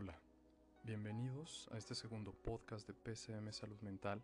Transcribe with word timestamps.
Hola, 0.00 0.16
bienvenidos 0.84 1.68
a 1.72 1.76
este 1.76 1.96
segundo 1.96 2.32
podcast 2.32 2.86
de 2.86 2.94
PCM 2.94 3.52
Salud 3.52 3.80
Mental. 3.80 4.22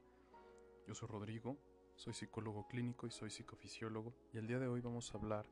Yo 0.87 0.95
soy 0.95 1.09
Rodrigo, 1.09 1.57
soy 1.97 2.15
psicólogo 2.15 2.69
clínico 2.69 3.09
y 3.09 3.11
soy 3.11 3.29
psicofisiólogo 3.29 4.15
y 4.33 4.39
el 4.39 4.47
día 4.47 4.61
de 4.61 4.69
hoy 4.69 4.81
vamos 4.81 5.13
a 5.13 5.19
hablar 5.19 5.45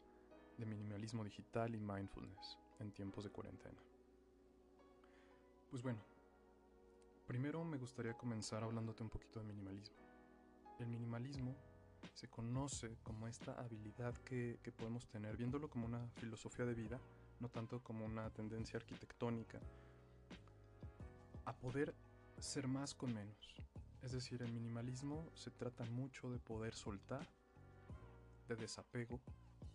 de 0.58 0.64
minimalismo 0.64 1.24
digital 1.24 1.74
y 1.74 1.80
mindfulness 1.80 2.56
en 2.78 2.92
tiempos 2.92 3.24
de 3.24 3.30
cuarentena. 3.30 3.80
Pues 5.68 5.82
bueno, 5.82 5.98
primero 7.26 7.64
me 7.64 7.78
gustaría 7.78 8.16
comenzar 8.16 8.62
hablándote 8.62 9.02
un 9.02 9.10
poquito 9.10 9.40
de 9.40 9.46
minimalismo. 9.46 9.96
El 10.78 10.86
minimalismo 10.86 11.56
se 12.14 12.28
conoce 12.28 12.96
como 13.02 13.26
esta 13.26 13.54
habilidad 13.54 14.14
que, 14.18 14.60
que 14.62 14.70
podemos 14.70 15.08
tener, 15.08 15.36
viéndolo 15.36 15.68
como 15.68 15.84
una 15.84 16.08
filosofía 16.14 16.64
de 16.64 16.74
vida, 16.74 17.00
no 17.40 17.48
tanto 17.48 17.82
como 17.82 18.04
una 18.04 18.30
tendencia 18.30 18.76
arquitectónica, 18.76 19.58
a 21.44 21.52
poder 21.52 21.94
ser 22.38 22.68
más 22.68 22.94
con 22.94 23.14
menos. 23.14 23.56
Es 24.02 24.12
decir, 24.12 24.42
el 24.42 24.52
minimalismo 24.52 25.28
se 25.34 25.50
trata 25.50 25.84
mucho 25.84 26.30
de 26.30 26.38
poder 26.38 26.74
soltar, 26.74 27.26
de 28.48 28.56
desapego, 28.56 29.20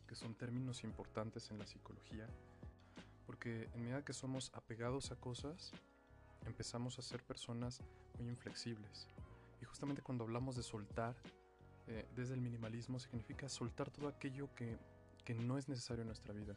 que 0.07 0.15
son 0.15 0.35
términos 0.35 0.83
importantes 0.83 1.49
en 1.51 1.59
la 1.59 1.65
psicología, 1.65 2.27
porque 3.25 3.69
en 3.73 3.83
medida 3.83 4.03
que 4.03 4.13
somos 4.13 4.51
apegados 4.53 5.11
a 5.11 5.15
cosas, 5.15 5.71
empezamos 6.45 6.97
a 6.99 7.01
ser 7.01 7.23
personas 7.23 7.81
muy 8.19 8.29
inflexibles. 8.29 9.07
Y 9.61 9.65
justamente 9.65 10.01
cuando 10.01 10.23
hablamos 10.23 10.55
de 10.55 10.63
soltar, 10.63 11.15
eh, 11.87 12.05
desde 12.15 12.33
el 12.33 12.41
minimalismo 12.41 12.99
significa 12.99 13.47
soltar 13.47 13.89
todo 13.89 14.07
aquello 14.07 14.53
que, 14.55 14.77
que 15.23 15.33
no 15.33 15.57
es 15.57 15.69
necesario 15.69 16.01
en 16.01 16.07
nuestra 16.07 16.33
vida. 16.33 16.55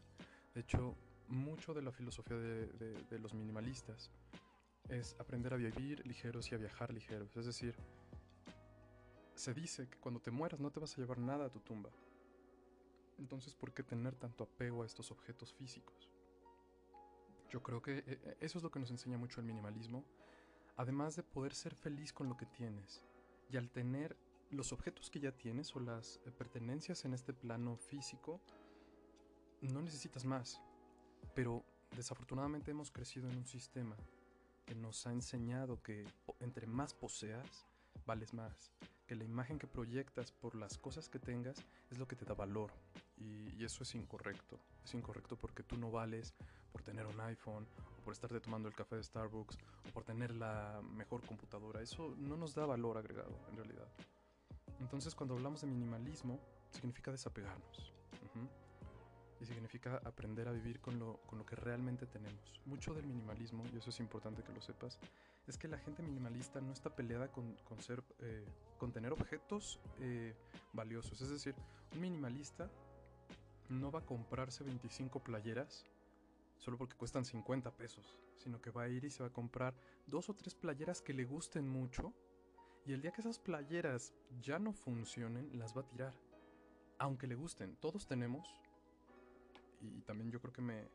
De 0.55 0.61
hecho, 0.61 0.97
mucho 1.30 1.74
de 1.74 1.83
la 1.83 1.92
filosofía 1.92 2.36
de, 2.36 3.19
los 3.20 3.34
minimalistas 3.34 4.11
es 4.89 5.16
aprender 5.19 5.55
a 5.55 5.57
vivir 5.57 6.07
ligeros 6.07 6.51
y 6.51 6.55
a 6.55 6.59
viajar 6.59 6.92
ligeros. 6.92 7.36
Es 7.36 7.47
decir, 7.47 7.77
se 9.34 9.55
dice 9.55 9.89
que 9.89 9.98
cuando 9.98 10.20
te 10.20 10.31
mueras 10.31 10.61
no 10.61 10.70
te 10.70 10.81
vas 10.81 10.92
a 10.92 11.00
llevar 11.00 11.19
nada 11.19 11.47
a 11.47 11.50
tu 11.50 11.61
tumba. 11.61 11.91
Entonces, 13.19 13.55
¿por 13.55 13.73
qué 13.73 13.83
tener 13.83 14.14
tanto 14.17 14.45
apego 14.45 14.83
a 14.83 14.86
estos 14.86 15.11
objetos 15.11 15.53
físicos? 15.53 16.11
Yo 17.51 17.62
creo 17.62 17.83
que 17.83 17.98
eh, 17.98 18.05
eh, 18.06 18.36
eso 18.41 18.58
es 18.58 18.64
lo 18.64 18.70
que 18.70 18.78
nos 18.78 18.91
enseña 18.91 19.19
mucho 19.19 19.41
el 19.41 19.47
minimalismo, 19.47 20.05
además 20.77 21.17
de 21.17 21.23
poder 21.23 21.55
ser 21.55 21.75
feliz 21.75 22.12
con 22.12 22.28
lo 22.28 22.36
que 22.36 22.47
tienes. 22.47 23.05
Y 23.51 23.56
al 23.56 23.70
tener 23.70 24.17
los 24.51 24.73
objetos 24.73 25.11
que 25.11 25.20
ya 25.20 25.33
tienes 25.33 25.75
o 25.77 25.81
las 25.81 26.20
eh, 26.25 26.31
pertenencias 26.31 27.05
en 27.05 27.14
este 27.14 27.33
plano 27.33 27.77
físico, 27.77 28.41
no 29.61 29.83
necesitas 29.83 30.25
más. 30.25 30.61
Pero 31.34 31.64
desafortunadamente 31.95 32.70
hemos 32.70 32.91
crecido 32.91 33.28
en 33.28 33.39
un 33.39 33.47
sistema 33.47 33.97
que 34.64 34.75
nos 34.75 35.06
ha 35.06 35.12
enseñado 35.12 35.83
que 35.83 36.06
entre 36.41 36.66
más 36.66 36.94
poseas, 36.94 37.66
vales 38.06 38.34
más. 38.34 38.72
Que 39.06 39.17
la 39.17 39.25
imagen 39.25 39.58
que 39.58 39.67
proyectas 39.67 40.30
por 40.30 40.55
las 40.55 40.78
cosas 40.78 41.08
que 41.08 41.19
tengas 41.19 41.64
es 41.91 41.98
lo 41.98 42.06
que 42.06 42.17
te 42.17 42.25
da 42.25 42.34
valor. 42.34 42.70
Y, 43.17 43.64
eso 43.64 43.83
es 43.83 43.94
incorrecto. 43.94 44.58
Es 44.84 44.94
incorrecto 44.94 45.36
porque 45.36 45.62
tú 45.62 45.77
no 45.77 45.91
vales 45.91 46.34
por 46.72 46.83
tener 46.83 47.05
un 47.06 47.20
iPhone, 47.20 47.67
o 47.98 48.05
por 48.05 48.12
estarte 48.12 48.41
tomando 48.41 48.69
el 48.69 48.75
café 48.75 48.97
de 48.97 49.02
Starbucks, 49.02 49.58
o 49.89 49.92
por 49.92 50.05
tener 50.05 50.34
la 50.34 50.80
mejor 50.83 51.27
computadora. 51.27 51.83
Eso 51.83 52.14
no 52.17 52.36
nos 52.36 52.55
da 52.55 52.64
valor 52.64 52.97
agregado, 52.97 53.39
en 53.50 53.56
realidad. 53.56 53.89
Entonces, 54.78 55.14
cuando 55.14 55.34
hablamos 55.34 55.61
de 55.61 55.67
minimalismo, 55.67 56.41
significa 56.70 57.11
desapegarnos 57.11 57.92
y 59.41 59.46
significa 59.46 60.00
aprender 60.05 60.48
a 60.48 60.52
vivir 60.52 60.80
con 60.80 60.98
lo, 60.98 61.19
con 61.27 61.38
lo 61.38 61.46
que 61.46 61.56
realmente 61.56 62.06
tenemos. 62.06 62.60
Mucho 62.66 62.94
del 62.94 63.06
minimalismo, 63.06 63.64
y 63.72 63.78
eso 63.78 63.91
es 63.91 64.00
importante 64.00 64.42
que 64.42 64.52
lo 64.52 64.60
sepas, 64.60 64.98
es 65.46 65.56
que 65.56 65.69
la 65.69 65.78
gente 65.78 66.02
minimalista 66.02 66.60
no 66.60 66.72
está 66.72 66.94
peleada 66.94 67.28
con, 67.28 67.55
con 67.64 67.80
ser, 67.80 68.02
eh, 68.20 68.44
con 68.78 68.92
tener 68.92 69.12
objetos 69.12 69.80
eh, 70.00 70.34
valiosos. 70.72 71.20
Es 71.20 71.30
decir, 71.30 71.55
un 71.95 72.00
minimalista 72.00 72.70
no 73.68 73.90
va 73.90 74.00
a 74.00 74.06
comprarse 74.06 74.64
25 74.64 75.20
playeras 75.20 75.86
solo 76.58 76.77
porque 76.77 76.96
cuestan 76.96 77.24
50 77.24 77.70
pesos, 77.70 78.18
sino 78.36 78.61
que 78.61 78.70
va 78.70 78.83
a 78.83 78.89
ir 78.89 79.05
y 79.05 79.11
se 79.11 79.23
va 79.23 79.30
a 79.30 79.33
comprar 79.33 79.74
dos 80.06 80.29
o 80.29 80.34
tres 80.34 80.55
playeras 80.55 81.00
que 81.00 81.14
le 81.14 81.24
gusten 81.24 81.67
mucho 81.67 82.12
y 82.86 82.92
el 82.92 83.02
día 83.02 83.12
que 83.12 83.20
esas 83.20 83.39
playeras 83.39 84.12
ya 84.40 84.58
no 84.58 84.73
funcionen, 84.73 85.58
las 85.58 85.77
va 85.77 85.83
a 85.83 85.86
tirar. 85.86 86.14
Aunque 86.98 87.27
le 87.27 87.34
gusten, 87.34 87.77
todos 87.77 88.06
tenemos 88.06 88.55
y 89.80 90.02
también 90.02 90.30
yo 90.30 90.41
creo 90.41 90.52
que 90.52 90.63
me, 90.63 90.89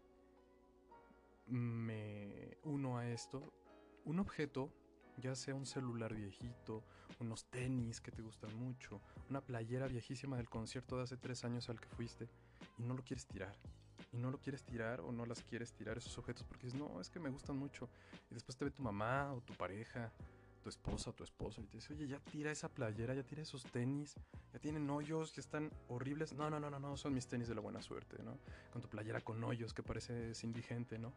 me 1.48 2.58
uno 2.64 2.98
a 2.98 3.08
esto, 3.08 3.54
un 4.06 4.20
objeto, 4.20 4.70
ya 5.18 5.36
sea 5.36 5.56
un 5.56 5.66
celular 5.66 6.14
viejito, 6.14 6.84
unos 7.20 7.46
tenis 7.46 8.02
que 8.02 8.12
te 8.12 8.22
gustan 8.22 8.56
mucho, 8.58 9.02
una 9.30 9.42
playera 9.42 9.88
viejísima 9.88 10.38
del 10.38 10.50
concierto 10.50 10.98
de 10.98 11.04
hace 11.04 11.18
tres 11.18 11.44
años 11.46 11.70
al 11.70 11.80
que 11.80 11.90
fuiste, 11.90 12.30
y 12.78 12.84
no 12.84 12.94
lo 12.94 13.04
quieres 13.04 13.26
tirar. 13.26 13.56
Y 14.12 14.18
no 14.18 14.32
lo 14.32 14.40
quieres 14.40 14.64
tirar 14.64 15.02
o 15.02 15.12
no 15.12 15.26
las 15.26 15.44
quieres 15.44 15.74
tirar 15.74 15.98
esos 15.98 16.18
objetos 16.18 16.44
porque 16.44 16.68
dices, 16.68 16.80
no, 16.80 17.02
es 17.02 17.10
que 17.10 17.20
me 17.20 17.30
gustan 17.30 17.58
mucho. 17.58 17.90
Y 18.32 18.34
después 18.34 18.58
te 18.58 18.64
ve 18.64 18.72
tu 18.72 18.82
mamá 18.82 19.34
o 19.34 19.42
tu 19.42 19.54
pareja 19.54 20.12
tu 20.66 20.70
esposa 20.70 21.12
tu 21.12 21.24
esposo 21.24 21.62
y 21.62 21.68
te 21.68 21.78
dice, 21.78 21.94
oye, 21.94 22.08
ya 22.08 22.20
tira 22.20 22.50
esa 22.50 22.70
playera, 22.70 23.14
ya 23.14 23.22
tira 23.22 23.44
esos 23.44 23.64
tenis, 23.66 24.16
ya 24.52 24.58
tienen 24.58 24.90
hoyos, 24.90 25.32
ya 25.36 25.42
están 25.42 25.72
horribles. 25.90 26.34
No, 26.34 26.50
no, 26.50 26.60
no, 26.60 26.72
no, 26.72 26.80
no, 26.80 26.98
son 26.98 27.14
mis 27.14 27.28
tenis 27.28 27.48
de 27.48 27.54
la 27.54 27.62
buena 27.62 27.84
suerte, 27.84 28.18
¿no? 28.24 28.40
Con 28.74 28.82
tu 28.82 28.88
playera 28.88 29.22
con 29.22 29.44
hoyos 29.44 29.76
que 29.76 29.84
parece 29.84 30.32
indigente, 30.42 30.98
¿no? 30.98 31.14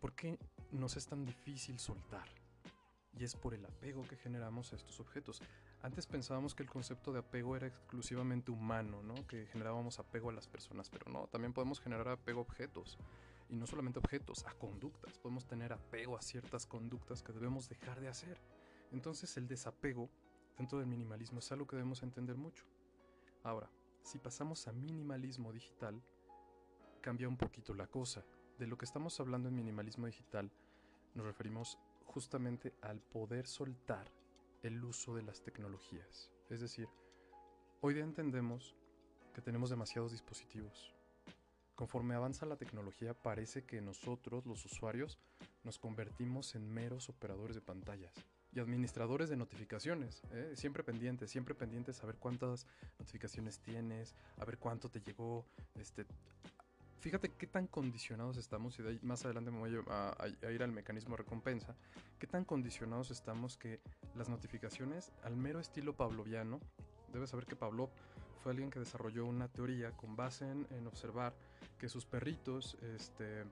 ¿Por 0.00 0.12
qué 0.12 0.38
nos 0.70 0.96
es 0.96 1.06
tan 1.06 1.24
difícil 1.24 1.80
soltar? 1.80 2.28
Y 3.18 3.24
es 3.24 3.34
por 3.34 3.52
el 3.52 3.64
apego 3.64 4.06
que 4.06 4.14
generamos 4.14 4.72
a 4.72 4.76
estos 4.76 5.00
objetos. 5.00 5.42
Antes 5.82 6.06
pensábamos 6.06 6.54
que 6.54 6.62
el 6.62 6.70
concepto 6.70 7.12
de 7.12 7.18
apego 7.18 7.56
era 7.56 7.66
exclusivamente 7.66 8.52
humano, 8.52 9.02
¿no? 9.02 9.26
Que 9.26 9.46
generábamos 9.46 9.98
apego 9.98 10.30
a 10.30 10.32
las 10.32 10.46
personas, 10.46 10.88
pero 10.88 11.10
no, 11.10 11.26
también 11.26 11.52
podemos 11.52 11.80
generar 11.80 12.06
apego 12.10 12.38
a 12.38 12.42
objetos 12.42 12.96
y 13.52 13.56
no 13.56 13.66
solamente 13.66 13.98
objetos, 13.98 14.46
a 14.46 14.54
conductas. 14.54 15.18
Podemos 15.18 15.46
tener 15.46 15.74
apego 15.74 16.16
a 16.16 16.22
ciertas 16.22 16.66
conductas 16.66 17.22
que 17.22 17.34
debemos 17.34 17.68
dejar 17.68 18.00
de 18.00 18.08
hacer. 18.08 18.40
Entonces 18.92 19.36
el 19.36 19.46
desapego 19.46 20.08
dentro 20.56 20.78
del 20.78 20.86
minimalismo 20.86 21.38
es 21.38 21.52
algo 21.52 21.66
que 21.66 21.76
debemos 21.76 22.02
entender 22.02 22.34
mucho. 22.36 22.64
Ahora, 23.42 23.68
si 24.02 24.18
pasamos 24.18 24.66
a 24.68 24.72
minimalismo 24.72 25.52
digital, 25.52 26.02
cambia 27.02 27.28
un 27.28 27.36
poquito 27.36 27.74
la 27.74 27.86
cosa. 27.86 28.24
De 28.58 28.66
lo 28.66 28.78
que 28.78 28.86
estamos 28.86 29.20
hablando 29.20 29.50
en 29.50 29.54
minimalismo 29.54 30.06
digital, 30.06 30.50
nos 31.14 31.26
referimos 31.26 31.78
justamente 32.06 32.72
al 32.80 33.00
poder 33.00 33.46
soltar 33.46 34.10
el 34.62 34.82
uso 34.82 35.14
de 35.14 35.24
las 35.24 35.42
tecnologías. 35.42 36.30
Es 36.48 36.62
decir, 36.62 36.88
hoy 37.82 37.92
día 37.92 38.04
entendemos 38.04 38.74
que 39.34 39.42
tenemos 39.42 39.68
demasiados 39.68 40.12
dispositivos, 40.12 40.94
Conforme 41.82 42.14
avanza 42.14 42.46
la 42.46 42.54
tecnología 42.54 43.12
parece 43.12 43.64
que 43.64 43.80
nosotros, 43.80 44.46
los 44.46 44.64
usuarios, 44.64 45.18
nos 45.64 45.80
convertimos 45.80 46.54
en 46.54 46.72
meros 46.72 47.08
operadores 47.08 47.56
de 47.56 47.60
pantallas 47.60 48.14
y 48.52 48.60
administradores 48.60 49.28
de 49.28 49.36
notificaciones, 49.36 50.22
¿eh? 50.30 50.52
siempre 50.54 50.84
pendientes, 50.84 51.32
siempre 51.32 51.56
pendientes 51.56 52.00
a 52.00 52.06
ver 52.06 52.14
cuántas 52.18 52.68
notificaciones 53.00 53.58
tienes, 53.58 54.14
a 54.36 54.44
ver 54.44 54.58
cuánto 54.58 54.90
te 54.90 55.00
llegó, 55.00 55.44
este, 55.74 56.06
fíjate 57.00 57.30
qué 57.30 57.48
tan 57.48 57.66
condicionados 57.66 58.36
estamos, 58.36 58.78
y 58.78 58.84
de 58.84 58.90
ahí 58.90 59.00
más 59.02 59.24
adelante 59.24 59.50
me 59.50 59.58
voy 59.58 59.76
a, 59.88 60.52
ir 60.52 60.62
al 60.62 60.70
mecanismo 60.70 61.16
de 61.16 61.24
recompensa, 61.24 61.74
qué 62.20 62.28
tan 62.28 62.44
condicionados 62.44 63.10
estamos 63.10 63.56
que 63.56 63.80
las 64.14 64.28
notificaciones, 64.28 65.10
al 65.24 65.36
mero 65.36 65.58
estilo 65.58 65.96
pavloviano, 65.96 66.60
debes 67.12 67.30
saber 67.30 67.44
que 67.44 67.56
Pavlov 67.56 67.90
fue 68.42 68.52
alguien 68.52 68.70
que 68.70 68.80
desarrolló 68.80 69.26
una 69.26 69.48
teoría 69.48 69.92
con 69.92 70.16
base 70.16 70.44
en, 70.50 70.86
observar 70.86 71.34
que 71.78 71.88
sus 71.88 72.04
perritos 72.04 72.76
este, 72.96 73.44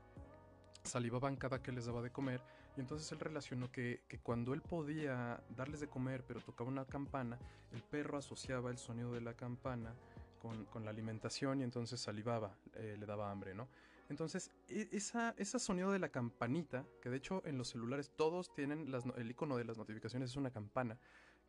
salivaban 0.83 1.37
cada 1.37 1.63
que 1.63 1.73
les 1.73 1.87
daba 1.87 2.03
de 2.03 2.11
comer 2.11 2.41
y 2.77 2.81
entonces 2.81 3.11
él 3.13 3.21
relacionó 3.21 3.71
que, 3.71 4.03
cuando 4.23 4.53
él 4.53 4.63
podía 4.63 5.43
darles 5.57 5.81
de 5.81 5.89
comer 5.89 6.25
pero 6.27 6.41
tocaba 6.41 6.69
una 6.69 6.85
campana, 6.85 7.39
el 7.73 7.83
perro 7.83 8.19
asociaba 8.19 8.71
el 8.71 8.79
sonido 8.79 9.13
de 9.13 9.21
la 9.21 9.35
campana 9.35 9.95
con, 10.41 10.85
la 10.85 10.91
alimentación 10.91 11.61
y 11.61 11.65
entonces 11.65 12.01
salivaba, 12.01 12.57
eh, 12.75 12.97
le 12.99 13.07
daba 13.07 13.31
hambre, 13.31 13.55
¿no? 13.55 13.69
Entonces, 14.09 14.51
e, 14.69 14.89
esa, 14.91 15.35
ese 15.39 15.59
sonido 15.59 15.93
de 15.93 16.01
la 16.01 16.09
campanita, 16.09 16.85
que 17.01 17.11
de 17.11 17.19
hecho 17.19 17.43
en 17.45 17.59
los 17.59 17.69
celulares 17.69 18.11
todos 18.17 18.53
tienen 18.55 18.93
el 19.17 19.31
icono 19.31 19.57
de 19.57 19.65
las 19.65 19.79
notificaciones, 19.79 20.31
es 20.31 20.37
una 20.37 20.51
campana. 20.51 20.99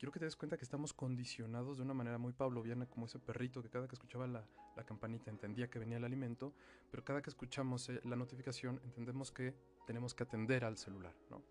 Quiero 0.01 0.12
que 0.12 0.18
te 0.18 0.25
des 0.25 0.36
cuenta 0.36 0.57
que 0.57 0.63
estamos 0.63 0.94
condicionados 0.94 1.77
de 1.77 1.83
una 1.83 1.94
manera 1.94 2.18
muy 2.18 2.33
pavloviana, 2.33 2.88
como 2.88 3.06
ese 3.06 3.19
perrito 3.19 3.62
que 3.62 3.69
cada 3.69 3.88
que 3.88 3.94
escuchaba 3.94 4.25
la, 4.25 4.44
campanita 4.83 5.30
entendía 5.30 5.69
que 5.69 5.77
venía 5.77 5.98
el 5.98 6.03
alimento, 6.03 6.56
pero 6.89 7.03
cada 7.03 7.21
que 7.21 7.30
escuchamos 7.30 7.88
eh, 7.88 8.01
la 8.03 8.15
notificación 8.15 8.81
entendemos 8.83 9.31
que 9.31 9.53
tenemos 9.86 10.15
que 10.15 10.24
atender 10.24 10.65
al 10.65 10.80
celular, 10.80 11.13
¿no? 11.30 11.44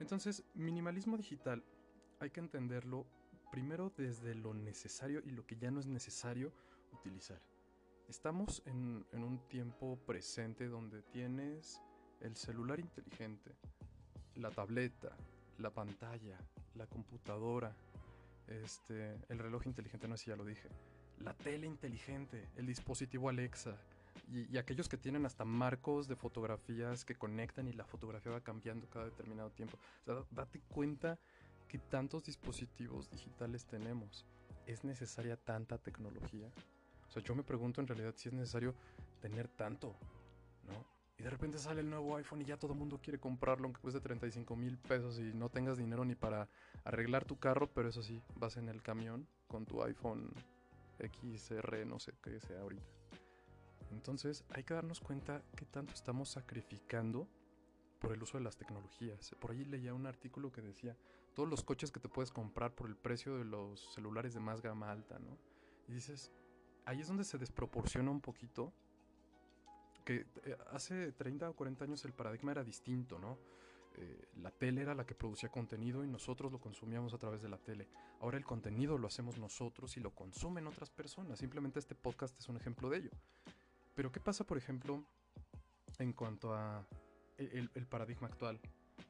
Entonces, 0.00 0.42
minimalismo 0.54 1.16
digital 1.16 1.62
hay 2.18 2.30
que 2.30 2.40
entenderlo 2.40 3.06
primero 3.52 3.92
desde 3.96 4.34
lo 4.34 4.52
necesario 4.52 5.22
y 5.24 5.30
lo 5.30 5.46
que 5.46 5.54
ya 5.54 5.70
no 5.70 5.78
es 5.78 5.86
necesario 5.86 6.52
utilizar. 6.92 7.40
Estamos 8.08 8.64
en, 8.66 9.06
un 9.12 9.38
tiempo 9.46 9.96
presente 10.04 10.66
donde 10.66 11.02
tienes 11.02 11.80
el 12.18 12.34
celular 12.34 12.80
inteligente, 12.80 13.54
la 14.34 14.50
tableta, 14.50 15.16
la 15.58 15.70
pantalla, 15.70 16.36
la 16.76 16.86
computadora, 16.86 17.74
este, 18.48 19.16
el 19.28 19.38
reloj 19.38 19.66
inteligente, 19.66 20.08
no 20.08 20.16
sé 20.16 20.24
si 20.24 20.30
ya 20.30 20.36
lo 20.36 20.44
dije, 20.44 20.68
la 21.20 21.34
tele 21.34 21.66
inteligente, 21.66 22.48
el 22.56 22.66
dispositivo 22.66 23.28
Alexa, 23.28 23.76
y, 24.32 24.56
aquellos 24.58 24.88
que 24.88 24.96
tienen 24.96 25.26
hasta 25.26 25.44
marcos 25.44 26.08
de 26.08 26.16
fotografías 26.16 27.04
que 27.04 27.14
conectan 27.14 27.68
y 27.68 27.72
la 27.72 27.84
fotografía 27.84 28.32
va 28.32 28.40
cambiando 28.40 28.88
cada 28.88 29.06
determinado 29.06 29.50
tiempo. 29.50 29.78
O 30.02 30.04
sea, 30.04 30.24
date 30.30 30.60
cuenta 30.68 31.18
que 31.68 31.78
tantos 31.78 32.24
dispositivos 32.24 33.10
digitales 33.10 33.66
tenemos. 33.66 34.24
¿Es 34.66 34.84
necesaria 34.84 35.36
tanta 35.36 35.78
tecnología? 35.78 36.50
O 37.08 37.12
sea, 37.12 37.22
yo 37.22 37.34
me 37.34 37.44
pregunto 37.44 37.80
en 37.80 37.86
realidad 37.86 38.14
si 38.16 38.28
es 38.28 38.34
necesario 38.34 38.74
tener 39.20 39.48
tanto, 39.48 39.94
¿no? 40.66 40.95
Y 41.18 41.22
de 41.22 41.30
repente 41.30 41.58
sale 41.58 41.80
el 41.80 41.88
nuevo 41.88 42.16
iPhone 42.16 42.42
y 42.42 42.44
ya 42.44 42.58
todo 42.58 42.72
el 42.72 42.78
mundo 42.78 43.00
quiere 43.02 43.18
comprarlo 43.18 43.64
aunque 43.64 43.80
cueste 43.80 44.00
35 44.00 44.54
mil 44.56 44.76
pesos 44.78 45.18
y 45.18 45.32
no 45.32 45.48
tengas 45.48 45.78
dinero 45.78 46.04
ni 46.04 46.14
para 46.14 46.48
arreglar 46.84 47.24
tu 47.24 47.38
carro, 47.38 47.68
pero 47.72 47.88
eso 47.88 48.02
sí, 48.02 48.22
vas 48.36 48.56
en 48.56 48.68
el 48.68 48.82
camión 48.82 49.26
con 49.46 49.64
tu 49.64 49.82
iPhone 49.82 50.30
XR, 50.98 51.86
no 51.86 51.98
sé 51.98 52.12
qué 52.22 52.38
sea 52.40 52.60
ahorita. 52.60 52.84
Entonces 53.92 54.44
hay 54.50 54.64
que 54.64 54.74
darnos 54.74 55.00
cuenta 55.00 55.42
que 55.56 55.64
tanto 55.64 55.94
estamos 55.94 56.28
sacrificando 56.28 57.28
por 57.98 58.12
el 58.12 58.22
uso 58.22 58.38
de 58.38 58.44
las 58.44 58.56
tecnologías. 58.56 59.34
Por 59.40 59.52
ahí 59.52 59.64
leía 59.64 59.94
un 59.94 60.06
artículo 60.06 60.52
que 60.52 60.60
decía, 60.60 60.96
todos 61.34 61.48
los 61.48 61.62
coches 61.62 61.90
que 61.90 62.00
te 62.00 62.08
puedes 62.08 62.30
comprar 62.30 62.74
por 62.74 62.88
el 62.88 62.96
precio 62.96 63.38
de 63.38 63.44
los 63.44 63.94
celulares 63.94 64.34
de 64.34 64.40
más 64.40 64.60
gama 64.60 64.90
alta, 64.90 65.18
¿no? 65.18 65.38
Y 65.88 65.92
dices, 65.92 66.32
ahí 66.84 67.00
es 67.00 67.08
donde 67.08 67.24
se 67.24 67.38
desproporciona 67.38 68.10
un 68.10 68.20
poquito 68.20 68.72
que 70.06 70.24
eh, 70.44 70.56
hace 70.70 71.12
30 71.12 71.50
o 71.50 71.52
40 71.54 71.84
años 71.84 72.04
el 72.04 72.12
paradigma 72.12 72.52
era 72.52 72.62
distinto, 72.62 73.18
¿no? 73.18 73.36
Eh, 73.96 74.28
la 74.36 74.52
tele 74.52 74.82
era 74.82 74.94
la 74.94 75.04
que 75.04 75.14
producía 75.14 75.48
contenido 75.48 76.04
y 76.04 76.06
nosotros 76.06 76.52
lo 76.52 76.60
consumíamos 76.60 77.12
a 77.12 77.18
través 77.18 77.42
de 77.42 77.48
la 77.48 77.58
tele. 77.58 77.88
Ahora 78.20 78.38
el 78.38 78.44
contenido 78.44 78.98
lo 78.98 79.08
hacemos 79.08 79.36
nosotros 79.38 79.96
y 79.96 80.00
lo 80.00 80.14
consumen 80.14 80.66
otras 80.68 80.90
personas. 80.90 81.40
Simplemente 81.40 81.80
este 81.80 81.96
podcast 81.96 82.38
es 82.38 82.48
un 82.48 82.56
ejemplo 82.56 82.88
de 82.88 82.98
ello. 82.98 83.10
Pero 83.96 84.12
¿qué 84.12 84.20
pasa, 84.20 84.44
por 84.44 84.58
ejemplo, 84.58 85.02
en 85.98 86.12
cuanto 86.12 86.54
a 86.54 86.86
el, 87.38 87.68
paradigma 87.88 88.28
actual? 88.28 88.60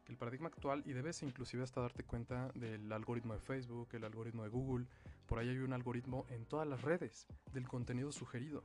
El 0.08 0.16
paradigma 0.16 0.48
actual, 0.48 0.82
y 0.86 0.92
debes 0.92 1.22
inclusive 1.22 1.62
hasta 1.62 1.80
darte 1.80 2.04
cuenta 2.04 2.50
del 2.54 2.90
algoritmo 2.90 3.34
de 3.34 3.40
Facebook, 3.40 3.88
el 3.92 4.04
algoritmo 4.04 4.44
de 4.44 4.48
Google, 4.48 4.86
por 5.26 5.40
ahí 5.40 5.48
hay 5.48 5.58
un 5.58 5.72
algoritmo 5.72 6.24
en 6.30 6.46
todas 6.46 6.66
las 6.68 6.82
redes 6.82 7.26
del 7.52 7.66
contenido 7.66 8.12
sugerido, 8.12 8.62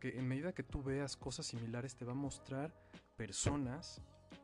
que 0.00 0.18
en 0.18 0.26
medida 0.26 0.52
que 0.52 0.62
tú 0.62 0.82
veas 0.82 1.16
cosas 1.16 1.46
similares 1.46 1.94
te 1.94 2.04
va 2.04 2.12
a 2.12 2.16
mostrar 2.16 2.72
personas, 3.16 4.00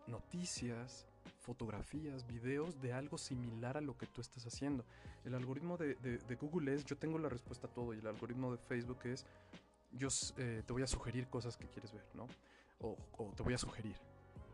noticias, 0.07 1.07
fotografías, 1.41 2.27
videos 2.27 2.81
de 2.81 2.93
algo 2.93 3.19
similar 3.19 3.77
a 3.77 3.81
lo 3.81 3.97
que 3.97 4.07
tú 4.07 4.21
estás 4.21 4.47
haciendo. 4.47 4.85
El 5.25 5.35
algoritmo 5.35 5.77
de, 5.77 5.95
de, 5.95 6.35
Google 6.37 6.75
es 6.75 6.85
yo 6.85 6.97
tengo 6.97 7.19
la 7.19 7.29
respuesta 7.29 7.67
a 7.67 7.71
todo 7.71 7.95
y 7.95 7.99
el 7.99 8.07
algoritmo 8.07 8.53
de 8.53 8.59
Facebook 8.59 8.99
es 9.05 9.25
yo 9.93 10.09
eh, 10.37 10.63
te 10.67 10.73
voy 10.73 10.83
a 10.83 10.87
sugerir 10.87 11.29
cosas 11.29 11.57
que 11.57 11.67
quieres 11.67 11.93
ver, 11.93 12.05
¿no? 12.15 12.29
O, 12.81 12.97
te 13.35 13.43
voy 13.43 13.55
a 13.55 13.59
sugerir. 13.59 13.97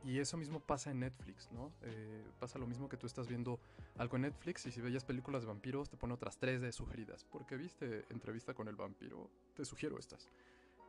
Y 0.04 0.18
eso 0.18 0.36
mismo 0.36 0.60
pasa 0.60 0.90
en 0.90 1.00
Netflix, 1.00 1.50
¿no? 1.52 1.72
Eh, 1.82 2.24
pasa 2.38 2.58
lo 2.58 2.66
mismo 2.66 2.88
que 2.88 2.96
tú 2.96 3.06
estás 3.06 3.28
viendo 3.28 3.60
algo 3.98 4.16
en 4.16 4.22
Netflix 4.22 4.66
y 4.66 4.72
si 4.72 4.80
veías 4.80 5.04
películas 5.04 5.42
de 5.42 5.48
vampiros 5.48 5.88
te 5.88 5.96
pone 5.96 6.14
otras 6.14 6.38
tres 6.38 6.60
de 6.60 6.72
sugeridas. 6.72 7.24
Porque 7.24 7.56
viste 7.56 8.04
entrevista 8.10 8.54
con 8.54 8.68
el 8.68 8.76
vampiro, 8.76 9.30
te 9.54 9.64
sugiero 9.64 9.98
estas. 9.98 10.28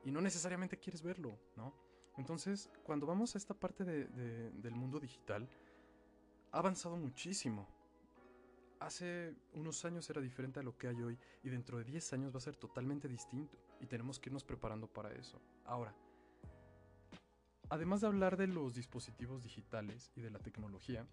Y 0.03 0.11
no 0.11 0.21
necesariamente 0.21 0.77
quieres 0.77 1.01
verlo, 1.01 1.37
¿no? 1.55 1.73
Entonces, 2.17 2.69
cuando 2.83 3.05
vamos 3.05 3.35
a 3.35 3.37
esta 3.37 3.53
parte 3.53 3.83
del 3.83 4.75
mundo 4.75 4.99
digital, 4.99 5.49
ha 6.51 6.59
avanzado 6.59 6.95
muchísimo 6.95 7.67
hace 8.85 9.33
unos 9.53 9.83
años 9.85 10.09
era 10.09 10.21
diferente 10.21 10.59
a 10.59 10.63
lo 10.63 10.77
que 10.77 10.87
hay 10.87 11.01
hoy 11.01 11.17
y 11.43 11.49
dentro 11.49 11.77
de 11.77 11.85
10 11.85 12.13
años 12.13 12.33
va 12.33 12.37
a 12.37 12.41
ser 12.41 12.55
totalmente 12.55 13.07
distinto 13.07 13.57
y 13.79 13.85
tenemos 13.85 14.19
que 14.19 14.29
irnos 14.29 14.43
preparando 14.43 14.87
para 14.87 15.11
eso. 15.13 15.41
Ahora, 15.65 15.95
además 17.69 18.01
de 18.01 18.07
hablar 18.07 18.37
de 18.37 18.47
los 18.47 18.75
dispositivos 18.75 19.43
digitales 19.43 20.11
y 20.15 20.21
de 20.21 20.29
la 20.29 20.39
tecnología, 20.39 21.05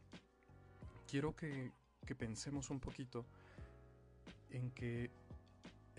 quiero 1.07 1.35
que, 1.35 1.73
pensemos 2.19 2.71
un 2.71 2.81
poquito 2.81 3.25
en 4.51 4.73
que 4.73 5.13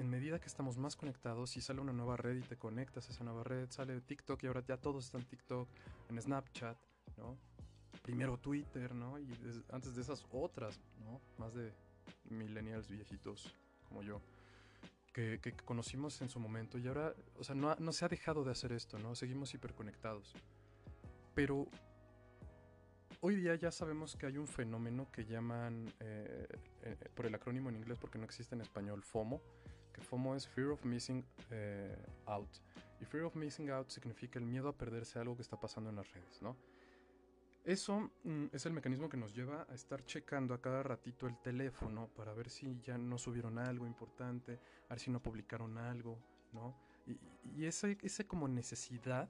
en 0.02 0.10
medida 0.10 0.40
que 0.40 0.48
estamos 0.48 0.78
más 0.78 0.96
conectados, 0.96 1.52
si 1.52 1.62
sale 1.62 1.80
una 1.80 1.94
nueva 1.94 2.18
red 2.18 2.36
y 2.38 2.42
te 2.42 2.58
conectas 2.58 3.08
a 3.08 3.14
esa 3.14 3.24
nueva 3.24 3.44
red, 3.44 3.70
sale 3.70 4.02
TikTok 4.02 4.44
y 4.44 4.48
ahora 4.48 4.64
ya 4.66 4.78
todos 4.78 5.06
están 5.06 5.22
en 5.22 5.28
TikTok, 5.28 5.70
en 6.10 6.22
Snapchat, 6.22 6.78
¿no? 7.18 7.38
primero 8.02 8.38
Twitter, 8.38 8.94
¿no? 8.96 9.20
Y 9.20 9.30
antes 9.70 9.96
de 9.96 10.02
esas 10.02 10.26
otras, 10.32 10.80
¿no? 11.06 11.22
Más 11.38 11.54
de 11.54 11.72
millennials 12.30 12.88
viejitos 12.88 13.56
como 13.88 14.02
yo, 14.02 14.22
que, 15.14 15.40
conocimos 15.66 16.20
en 16.22 16.30
su 16.30 16.40
momento. 16.40 16.80
Y 16.80 16.88
ahora, 16.88 17.14
o 17.38 17.44
sea, 17.44 17.54
no, 17.54 17.76
no 17.76 17.92
se 17.92 18.06
ha 18.06 18.08
dejado 18.08 18.44
de 18.44 18.52
hacer 18.52 18.72
esto, 18.72 18.98
¿no? 18.98 19.14
Seguimos 19.14 19.54
hiperconectados. 19.54 20.34
Pero 21.36 21.68
hoy 23.20 23.36
día 23.36 23.54
ya 23.56 23.72
sabemos 23.72 24.16
que 24.16 24.26
hay 24.26 24.38
un 24.38 24.48
fenómeno 24.48 25.12
que 25.12 25.26
llaman, 25.26 25.94
eh, 26.00 26.48
eh, 26.84 26.96
por 27.14 27.28
el 27.28 27.36
acrónimo 27.36 27.70
en 27.70 27.76
inglés 27.76 28.00
porque 28.00 28.18
no 28.18 28.26
existe 28.26 28.56
en 28.56 28.62
español, 28.62 29.04
FOMO, 29.04 29.42
que 29.92 30.02
FOMO 30.02 30.36
es 30.36 30.48
Fear 30.48 30.70
of 30.70 30.86
Missing 30.86 31.26
eh, 31.52 31.96
Out. 32.26 32.50
Y 33.00 33.06
Fear 33.06 33.26
of 33.26 33.36
Missing 33.36 33.70
Out 33.72 33.90
significa 33.90 34.40
el 34.40 34.46
miedo 34.46 34.70
a 34.70 34.78
perderse 34.78 35.20
algo 35.20 35.36
que 35.36 35.42
está 35.42 35.60
pasando 35.60 35.90
en 35.90 35.96
las 35.96 36.12
redes, 36.12 36.42
¿no? 36.42 36.56
Eso 37.64 38.10
mm, 38.24 38.46
es 38.52 38.66
el 38.66 38.74
mecanismo 38.74 39.08
que 39.10 39.18
nos 39.18 39.36
lleva 39.36 39.68
a 39.70 39.74
estar 39.74 40.04
checando 40.06 40.54
a 40.54 40.62
cada 40.62 40.82
ratito 40.82 41.28
el 41.28 41.38
teléfono 41.42 42.10
para 42.16 42.34
ver 42.34 42.50
si 42.50 42.80
ya 42.82 42.98
no 42.98 43.18
subieron 43.18 43.60
algo 43.60 43.86
importante, 43.86 44.60
a 44.88 44.90
ver 44.90 45.00
si 45.00 45.12
no 45.12 45.22
publicaron 45.22 45.78
algo, 45.78 46.18
¿no? 46.54 46.76
Y, 47.06 47.20
y 47.56 47.66
ese, 47.66 47.98
ese 48.02 48.26
como 48.26 48.48
necesidad 48.48 49.30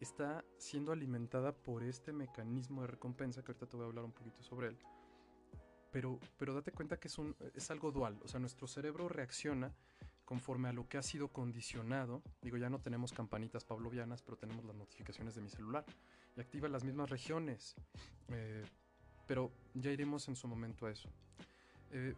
está 0.00 0.44
siendo 0.58 0.92
alimentada 0.92 1.52
por 1.52 1.84
este 1.84 2.12
mecanismo 2.12 2.82
de 2.82 2.88
recompensa, 2.88 3.42
que 3.42 3.52
ahorita 3.52 3.66
te 3.66 3.76
voy 3.76 3.84
a 3.84 3.88
hablar 3.88 4.04
un 4.04 4.12
poquito 4.12 4.42
sobre 4.42 4.68
él. 4.68 4.78
Pero, 5.92 6.18
pero 6.38 6.54
date 6.54 6.72
cuenta 6.72 6.98
que 6.98 7.08
es, 7.08 7.18
un, 7.18 7.36
es 7.54 7.70
algo 7.70 7.92
dual, 7.92 8.18
o 8.24 8.28
sea, 8.28 8.40
nuestro 8.40 8.66
cerebro 8.66 9.08
reacciona 9.08 9.72
conforme 10.24 10.70
a 10.70 10.72
lo 10.72 10.88
que 10.88 10.96
ha 10.96 11.02
sido 11.02 11.28
condicionado. 11.28 12.22
Digo, 12.40 12.56
ya 12.56 12.70
no 12.70 12.80
tenemos 12.80 13.12
campanitas 13.12 13.64
pavlovianas, 13.64 14.22
pero 14.22 14.38
tenemos 14.38 14.64
las 14.64 14.74
notificaciones 14.74 15.34
de 15.34 15.42
mi 15.42 15.50
celular 15.50 15.84
y 16.36 16.40
activa 16.40 16.68
las 16.68 16.84
mismas 16.84 17.10
regiones. 17.10 17.74
Eh, 18.28 18.64
pero 19.26 19.52
ya 19.74 19.90
iremos 19.90 20.28
en 20.28 20.36
su 20.36 20.48
momento 20.48 20.86
a 20.86 20.90
eso. 20.90 21.10
Eh, 21.90 22.14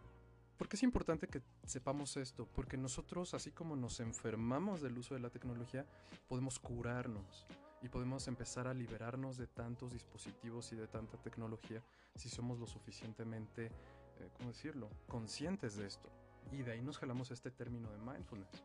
¿Por 0.57 0.69
qué 0.69 0.77
es 0.77 0.83
importante 0.83 1.27
que 1.27 1.41
sepamos 1.65 2.15
esto? 2.15 2.47
Porque 2.55 2.77
nosotros, 2.77 3.33
así 3.33 3.51
como 3.51 3.75
nos 3.75 3.99
enfermamos 3.99 4.81
del 4.81 4.97
uso 4.97 5.13
de 5.13 5.19
la 5.19 5.29
tecnología, 5.29 5.85
podemos 6.29 6.59
curarnos 6.59 7.45
y 7.85 7.89
podemos 7.89 8.27
empezar 8.27 8.67
a 8.67 8.73
liberarnos 8.73 9.37
de 9.37 9.47
tantos 9.47 9.93
dispositivos 9.93 10.73
y 10.73 10.75
de 10.75 10.87
tanta 10.87 11.17
tecnología 11.17 11.83
si 12.15 12.29
somos 12.29 12.59
lo 12.59 12.65
suficientemente, 12.65 13.67
eh, 13.67 14.29
¿cómo 14.37 14.49
decirlo?, 14.49 14.89
conscientes 15.07 15.75
de 15.75 15.85
esto. 15.85 16.09
Y 16.51 16.63
de 16.63 16.71
ahí 16.71 16.81
nos 16.81 16.97
jalamos 16.97 17.29
este 17.31 17.51
término 17.51 17.89
de 17.91 17.97
mindfulness. 17.99 18.63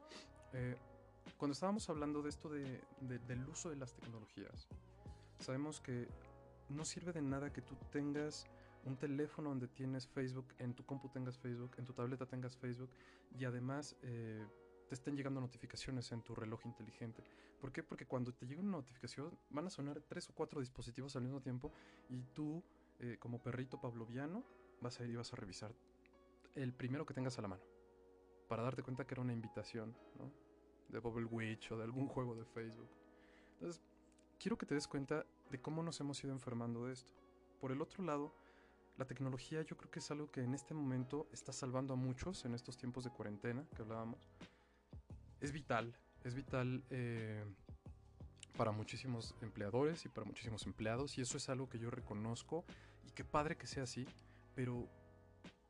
cuando 1.37 1.53
estábamos 1.53 1.89
hablando 1.89 2.23
de 2.23 2.31
esto 2.31 2.49
del 2.51 3.49
uso 3.49 3.71
de 3.71 3.77
las 3.77 3.93
tecnologías, 3.95 4.69
Sabemos 5.41 5.81
que 5.81 6.07
no 6.69 6.85
sirve 6.85 7.13
de 7.13 7.23
nada 7.23 7.51
que 7.51 7.63
tú 7.63 7.75
tengas 7.91 8.47
un 8.85 8.97
teléfono 8.97 9.49
donde 9.49 9.69
tienes 9.69 10.07
Facebook, 10.07 10.47
en 10.59 10.75
tu 10.75 10.85
compu 10.85 11.09
tengas 11.09 11.39
Facebook, 11.39 11.73
en 11.79 11.85
tu 11.87 11.95
tableta 11.95 12.27
tengas 12.27 12.57
Facebook 12.57 12.91
y 13.39 13.45
además 13.45 13.97
eh, 14.03 14.45
te 14.91 14.97
estén 14.97 15.17
llegando 15.17 15.41
notificaciones 15.41 16.11
en 16.11 16.21
tu 16.21 16.35
reloj 16.35 16.67
inteligente. 16.67 17.23
¿Por 17.61 17.71
qué? 17.71 17.85
Porque 17.85 18.07
cuando 18.07 18.35
te 18.35 18.45
llega 18.45 18.61
una 18.61 18.73
notificación 18.73 19.39
van 19.51 19.69
a 19.69 19.71
sonar 19.71 20.01
tres 20.01 20.29
o 20.31 20.35
cuatro 20.35 20.59
dispositivos 20.59 21.15
al 21.15 21.23
mismo 21.23 21.41
tiempo 21.41 21.71
y 22.09 22.25
tú, 22.35 22.61
eh, 22.99 23.17
como 23.21 23.41
perrito 23.41 23.81
pavloviano, 23.81 24.43
vas 24.81 24.99
a 24.99 25.05
ir 25.05 25.11
y 25.11 25.15
vas 25.15 25.33
a 25.33 25.37
revisar 25.37 25.73
el 26.57 26.73
primero 26.75 27.07
que 27.07 27.15
tengas 27.15 27.39
a 27.39 27.43
la 27.43 27.47
mano 27.47 27.63
para 28.49 28.65
darte 28.65 28.83
cuenta 28.83 29.07
que 29.07 29.15
era 29.15 29.23
una 29.23 29.33
invitación, 29.33 29.97
¿no? 30.19 30.29
De 30.89 30.99
Bubble 30.99 31.27
Witch 31.27 31.71
o 31.71 31.77
de 31.79 31.85
algún 31.85 32.09
juego 32.09 32.35
de 32.35 32.45
Facebook. 32.45 32.91
Entonces, 33.53 33.81
quiero 34.41 34.59
que 34.59 34.67
te 34.67 34.75
des 34.75 34.89
cuenta 34.89 35.25
de 35.53 35.61
cómo 35.63 35.85
nos 35.85 36.01
hemos 36.01 36.23
ido 36.25 36.33
enfermando 36.33 36.87
de 36.87 36.95
esto. 36.95 37.13
Por 37.61 37.71
el 37.71 37.81
otro 37.81 38.03
lado, 38.03 38.35
la 38.97 39.05
tecnología 39.05 39.63
yo 39.63 39.77
creo 39.77 39.93
que 39.93 40.01
es 40.01 40.11
algo 40.11 40.33
que 40.33 40.43
en 40.43 40.53
este 40.53 40.75
momento 40.75 41.29
está 41.31 41.53
salvando 41.53 41.95
a 41.95 41.97
muchos 41.97 42.45
en 42.45 42.55
estos 42.55 42.77
tiempos 42.77 43.05
de 43.05 43.11
cuarentena 43.11 43.65
que 43.77 43.83
hablábamos. 43.83 44.29
Es 45.41 45.53
vital, 45.53 45.95
es 46.25 46.35
vital 46.35 46.83
eh, 46.91 47.45
para 48.57 48.73
muchísimos 48.73 49.35
empleadores 49.41 50.05
y 50.05 50.09
para 50.09 50.27
muchísimos 50.27 50.67
empleados 50.67 51.17
y 51.19 51.23
eso 51.23 51.37
es 51.37 51.49
algo 51.49 51.69
que 51.69 51.79
yo 51.79 51.91
reconozco 51.91 52.65
y 53.07 53.11
qué 53.13 53.25
padre 53.25 53.57
que 53.57 53.67
sea 53.67 53.85
así, 53.85 54.07
pero, 54.55 54.87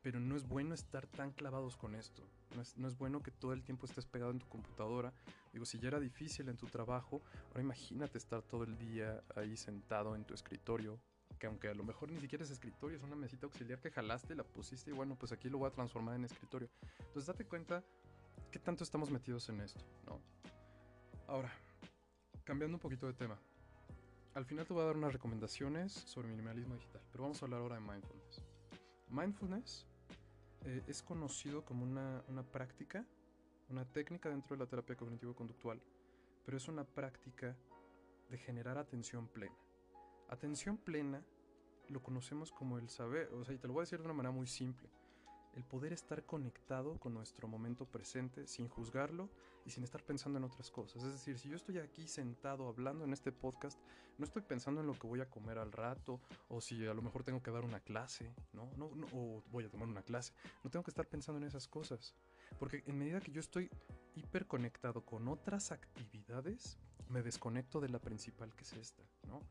pero 0.01 0.19
no 0.19 0.35
es 0.35 0.47
bueno 0.47 0.73
estar 0.73 1.07
tan 1.07 1.31
clavados 1.31 1.77
con 1.77 1.95
esto. 1.95 2.23
No 2.55 2.61
es, 2.61 2.77
no 2.77 2.87
es 2.87 2.97
bueno 2.97 3.21
que 3.21 3.31
todo 3.31 3.53
el 3.53 3.63
tiempo 3.63 3.85
estés 3.85 4.05
pegado 4.05 4.31
en 4.31 4.39
tu 4.39 4.47
computadora 4.47 5.13
Digo, 5.53 5.65
si 5.65 5.79
ya 5.79 5.89
era 5.89 5.99
difícil 5.99 6.47
en 6.47 6.57
tu 6.57 6.67
trabajo, 6.67 7.21
ahora 7.49 7.61
imagínate 7.61 8.17
estar 8.17 8.41
todo 8.41 8.63
el 8.63 8.77
día 8.77 9.21
ahí 9.35 9.57
sentado 9.57 10.15
en 10.15 10.23
tu 10.23 10.33
escritorio, 10.33 10.99
que 11.39 11.47
aunque 11.47 11.67
a 11.67 11.73
lo 11.73 11.83
mejor 11.83 12.11
ni 12.11 12.19
siquiera 12.19 12.43
es 12.43 12.51
escritorio, 12.51 12.97
es 12.97 13.03
una 13.03 13.15
mesita 13.15 13.47
auxiliar 13.47 13.79
que 13.81 13.91
jalaste, 13.91 14.35
la 14.35 14.43
pusiste 14.43 14.91
y 14.91 14.93
bueno, 14.93 15.15
pues 15.15 15.31
aquí 15.31 15.49
lo 15.49 15.57
voy 15.57 15.67
a 15.67 15.71
transformar 15.71 16.15
en 16.15 16.23
escritorio. 16.23 16.69
Entonces 16.99 17.25
date 17.25 17.45
cuenta 17.45 17.83
qué 18.51 18.59
tanto 18.59 18.83
estamos 18.83 19.09
metidos 19.09 19.47
en 19.49 19.61
esto, 19.61 19.83
¿no? 20.05 20.19
Ahora, 21.27 21.51
cambiando 22.43 22.75
un 22.75 22.81
poquito 22.81 23.07
de 23.07 23.13
tema. 23.13 23.39
Al 24.33 24.45
final 24.45 24.67
te 24.67 24.73
voy 24.73 24.83
a 24.83 24.87
dar 24.87 24.97
unas 24.97 25.13
recomendaciones 25.13 25.93
sobre 25.93 26.27
minimalismo 26.27 26.75
digital, 26.75 27.01
pero 27.11 27.23
vamos 27.23 27.41
a 27.41 27.45
hablar 27.45 27.61
ahora 27.61 27.75
de 27.75 27.81
mindfulness. 27.81 28.43
Mindfulness 29.09 29.87
eh, 30.65 30.83
es 30.87 31.01
conocido 31.01 31.63
como 31.63 31.83
una, 31.83 32.23
una 32.27 32.43
práctica, 32.43 33.05
una 33.69 33.85
técnica 33.85 34.29
dentro 34.29 34.55
de 34.55 34.63
la 34.63 34.69
terapia 34.69 34.97
cognitivo-conductual, 34.97 35.81
pero 36.45 36.57
es 36.57 36.67
una 36.67 36.83
práctica 36.83 37.55
de 38.29 38.37
generar 38.37 38.77
atención 38.77 39.27
plena. 39.27 39.55
Atención 40.29 40.77
plena 40.77 41.23
lo 41.87 42.01
conocemos 42.01 42.51
como 42.51 42.77
el 42.77 42.89
saber, 42.89 43.33
o 43.33 43.43
sea, 43.43 43.53
y 43.53 43.57
te 43.57 43.67
lo 43.67 43.73
voy 43.73 43.81
a 43.81 43.83
decir 43.83 43.99
de 43.99 44.05
una 44.05 44.13
manera 44.13 44.31
muy 44.31 44.47
simple 44.47 44.89
el 45.55 45.63
poder 45.63 45.93
estar 45.93 46.25
conectado 46.25 46.97
con 46.99 47.13
nuestro 47.13 47.47
momento 47.47 47.85
presente 47.85 48.47
sin 48.47 48.67
juzgarlo 48.67 49.29
y 49.65 49.71
sin 49.71 49.83
estar 49.83 50.03
pensando 50.03 50.37
en 50.39 50.45
otras 50.45 50.71
cosas. 50.71 51.03
Es 51.03 51.13
decir, 51.13 51.37
si 51.37 51.49
yo 51.49 51.55
estoy 51.55 51.77
aquí 51.79 52.07
sentado 52.07 52.67
hablando 52.67 53.03
en 53.03 53.13
este 53.13 53.31
podcast, 53.31 53.79
no 54.17 54.25
estoy 54.25 54.41
pensando 54.41 54.81
en 54.81 54.87
lo 54.87 54.93
que 54.93 55.07
voy 55.07 55.21
a 55.21 55.29
comer 55.29 55.57
al 55.57 55.71
rato 55.71 56.21
o 56.49 56.61
si 56.61 56.85
a 56.85 56.93
lo 56.93 57.01
mejor 57.01 57.23
tengo 57.23 57.41
que 57.41 57.51
dar 57.51 57.63
una 57.63 57.79
clase, 57.79 58.33
¿no? 58.53 58.71
No, 58.77 58.91
o 59.13 59.43
voy 59.51 59.65
a 59.65 59.69
tomar 59.69 59.87
una 59.87 60.03
clase. 60.03 60.33
No 60.63 60.69
tengo 60.69 60.83
que 60.83 60.91
estar 60.91 61.07
pensando 61.07 61.39
en 61.39 61.47
esas 61.47 61.67
cosas. 61.67 62.15
Porque 62.59 62.83
en 62.85 62.97
medida 62.97 63.19
que 63.19 63.31
yo 63.31 63.39
estoy 63.39 63.69
hiperconectado 64.15 65.05
con 65.05 65.27
otras 65.27 65.71
actividades, 65.71 66.77
me 67.09 67.21
desconecto 67.21 67.79
de 67.81 67.89
la 67.89 67.99
principal 67.99 68.53
que 68.55 68.63
es 68.63 68.73
esta, 68.73 69.03
¿no? 69.27 69.41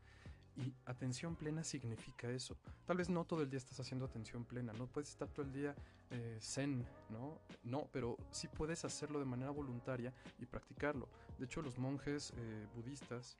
Y 0.57 0.73
atención 0.85 1.35
plena 1.35 1.63
significa 1.63 2.29
eso. 2.29 2.57
Tal 2.85 2.97
vez 2.97 3.09
no 3.09 3.25
todo 3.25 3.41
el 3.41 3.49
día 3.49 3.57
estás 3.57 3.79
haciendo 3.79 4.05
atención 4.05 4.45
plena, 4.45 4.73
no 4.73 4.87
puedes 4.87 5.09
estar 5.09 5.29
todo 5.29 5.45
el 5.45 5.53
día 5.53 5.75
eh, 6.09 6.37
zen, 6.41 6.85
¿no? 7.09 7.39
No, 7.63 7.87
pero 7.91 8.17
sí 8.31 8.47
puedes 8.47 8.83
hacerlo 8.83 9.19
de 9.19 9.25
manera 9.25 9.51
voluntaria 9.51 10.13
y 10.39 10.45
practicarlo. 10.45 11.07
De 11.37 11.45
hecho, 11.45 11.61
los 11.61 11.77
monjes 11.77 12.33
eh, 12.37 12.67
budistas 12.75 13.37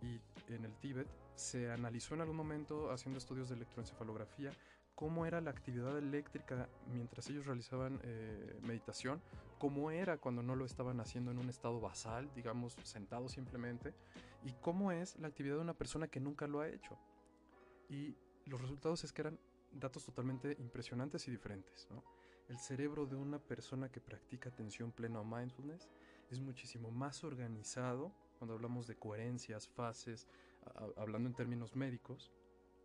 y 0.00 0.20
en 0.52 0.64
el 0.64 0.74
Tíbet 0.76 1.08
se 1.34 1.70
analizó 1.70 2.14
en 2.14 2.22
algún 2.22 2.36
momento 2.36 2.90
haciendo 2.90 3.18
estudios 3.18 3.48
de 3.48 3.56
electroencefalografía 3.56 4.52
cómo 4.98 5.26
era 5.26 5.40
la 5.40 5.50
actividad 5.50 5.96
eléctrica 5.96 6.68
mientras 6.92 7.30
ellos 7.30 7.46
realizaban 7.46 8.00
eh, 8.02 8.58
meditación, 8.62 9.22
cómo 9.60 9.92
era 9.92 10.18
cuando 10.18 10.42
no 10.42 10.56
lo 10.56 10.64
estaban 10.64 10.98
haciendo 10.98 11.30
en 11.30 11.38
un 11.38 11.48
estado 11.48 11.78
basal, 11.80 12.28
digamos, 12.34 12.76
sentado 12.82 13.28
simplemente, 13.28 13.94
y 14.44 14.52
cómo 14.60 14.92
es 14.92 15.18
la 15.18 15.28
actividad 15.28 15.56
de 15.56 15.62
una 15.62 15.74
persona 15.74 16.08
que 16.08 16.20
nunca 16.20 16.46
lo 16.46 16.60
ha 16.60 16.68
hecho. 16.68 16.98
Y 17.88 18.16
los 18.46 18.60
resultados 18.60 19.04
es 19.04 19.12
que 19.12 19.22
eran 19.22 19.38
datos 19.72 20.04
totalmente 20.04 20.56
impresionantes 20.58 21.26
y 21.28 21.30
diferentes. 21.30 21.88
El 22.48 22.58
cerebro 22.58 23.06
de 23.06 23.16
una 23.16 23.38
persona 23.38 23.90
que 23.90 24.00
practica 24.00 24.48
atención 24.48 24.92
plena 24.92 25.20
o 25.20 25.24
mindfulness 25.24 25.88
es 26.30 26.40
muchísimo 26.40 26.90
más 26.90 27.24
organizado 27.24 28.12
cuando 28.38 28.54
hablamos 28.54 28.86
de 28.86 28.96
coherencias, 28.96 29.68
fases, 29.68 30.28
hablando 30.96 31.28
en 31.28 31.34
términos 31.34 31.74
médicos, 31.74 32.32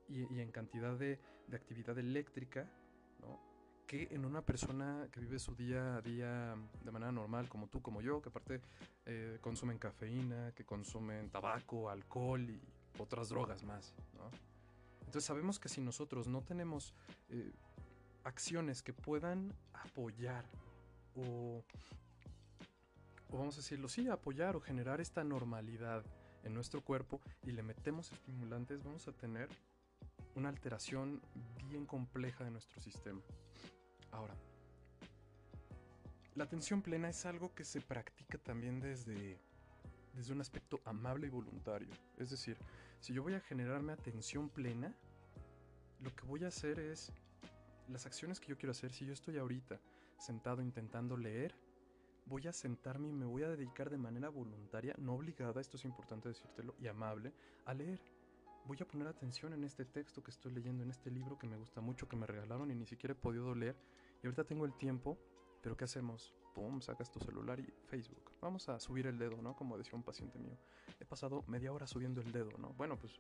y, 0.09 0.39
en 0.39 0.51
cantidad 0.51 0.97
de, 0.97 1.19
actividad 1.53 1.97
eléctrica, 1.99 2.69
que 3.87 4.07
en 4.11 4.25
una 4.25 4.41
persona 4.41 5.07
que 5.11 5.19
vive 5.19 5.39
su 5.39 5.55
día 5.55 5.97
a 5.97 6.01
día 6.01 6.55
de 6.83 6.91
manera 6.91 7.11
normal, 7.11 7.49
como 7.49 7.67
tú, 7.67 7.81
como 7.81 8.01
yo, 8.01 8.21
que 8.21 8.29
aparte 8.29 8.61
eh, 9.05 9.37
consumen 9.41 9.77
cafeína, 9.77 10.51
que 10.53 10.65
consumen 10.65 11.29
tabaco, 11.29 11.89
alcohol 11.89 12.49
y 12.49 12.61
otras 12.97 13.29
drogas 13.29 13.63
más. 13.63 13.93
Entonces 14.99 15.25
sabemos 15.25 15.59
que 15.59 15.69
si 15.69 15.81
nosotros 15.81 16.27
no 16.27 16.41
tenemos 16.41 16.93
eh, 17.29 17.51
acciones 18.23 18.81
que 18.81 18.93
puedan 18.93 19.53
apoyar 19.73 20.45
o, 21.15 21.63
o, 23.29 23.37
vamos 23.37 23.55
a 23.55 23.57
decirlo, 23.57 23.87
sí, 23.89 24.07
apoyar 24.07 24.55
o 24.55 24.61
generar 24.61 25.01
esta 25.01 25.23
normalidad 25.23 26.03
en 26.43 26.53
nuestro 26.53 26.81
cuerpo 26.81 27.21
y 27.45 27.51
le 27.51 27.63
metemos 27.63 28.11
estimulantes, 28.11 28.83
vamos 28.83 29.07
a 29.07 29.11
tener 29.11 29.49
una 30.35 30.49
alteración 30.49 31.21
bien 31.69 31.85
compleja 31.85 32.43
de 32.43 32.51
nuestro 32.51 32.81
sistema. 32.81 33.21
Ahora, 34.11 34.35
la 36.35 36.43
atención 36.43 36.81
plena 36.81 37.09
es 37.09 37.25
algo 37.25 37.53
que 37.53 37.63
se 37.63 37.81
practica 37.81 38.37
también 38.37 38.79
desde, 38.79 39.39
desde 40.13 40.33
un 40.33 40.41
aspecto 40.41 40.81
amable 40.85 41.27
y 41.27 41.29
voluntario. 41.29 41.89
Es 42.17 42.29
decir, 42.29 42.57
si 42.99 43.13
yo 43.13 43.21
voy 43.21 43.33
a 43.35 43.39
generarme 43.39 43.93
atención 43.93 44.49
plena, 44.49 44.95
lo 45.99 46.15
que 46.15 46.25
voy 46.25 46.43
a 46.43 46.47
hacer 46.47 46.79
es 46.79 47.11
las 47.87 48.05
acciones 48.05 48.39
que 48.39 48.47
yo 48.47 48.57
quiero 48.57 48.71
hacer. 48.71 48.91
Si 48.91 49.05
yo 49.05 49.13
estoy 49.13 49.37
ahorita 49.37 49.79
sentado 50.17 50.61
intentando 50.61 51.17
leer, 51.17 51.55
voy 52.25 52.47
a 52.47 52.53
sentarme 52.53 53.09
y 53.09 53.13
me 53.13 53.25
voy 53.25 53.43
a 53.43 53.49
dedicar 53.49 53.89
de 53.89 53.97
manera 53.97 54.29
voluntaria, 54.29 54.95
no 54.97 55.13
obligada, 55.13 55.59
esto 55.61 55.77
es 55.77 55.85
importante 55.85 56.29
decírtelo, 56.29 56.75
y 56.79 56.87
amable, 56.87 57.33
a 57.65 57.73
leer 57.73 58.01
voy 58.65 58.77
a 58.81 58.85
poner 58.85 59.07
atención 59.07 59.53
en 59.53 59.63
este 59.63 59.85
texto 59.85 60.23
que 60.23 60.31
estoy 60.31 60.53
leyendo, 60.53 60.83
en 60.83 60.89
este 60.89 61.11
libro 61.11 61.37
que 61.37 61.47
me 61.47 61.57
gusta 61.57 61.81
mucho, 61.81 62.07
que 62.07 62.15
me 62.15 62.25
regalaron 62.25 62.71
y 62.71 62.75
ni 62.75 62.85
siquiera 62.85 63.13
he 63.13 63.15
podido 63.15 63.53
leer. 63.55 63.75
Y 64.21 64.27
ahorita 64.27 64.45
tengo 64.45 64.65
el 64.65 64.73
tiempo, 64.73 65.17
pero 65.61 65.75
¿qué 65.75 65.85
hacemos? 65.85 66.33
Pum, 66.53 66.81
sacas 66.81 67.11
tu 67.11 67.19
celular 67.19 67.59
y 67.59 67.73
Facebook. 67.87 68.31
Vamos 68.41 68.69
a 68.69 68.79
subir 68.79 69.07
el 69.07 69.17
dedo, 69.17 69.41
¿no? 69.41 69.55
Como 69.55 69.77
decía 69.77 69.95
un 69.95 70.03
paciente 70.03 70.39
mío. 70.39 70.57
He 70.99 71.05
pasado 71.05 71.43
media 71.47 71.73
hora 71.73 71.87
subiendo 71.87 72.21
el 72.21 72.31
dedo, 72.31 72.51
¿no? 72.57 72.69
Bueno, 72.73 72.97
pues 72.97 73.19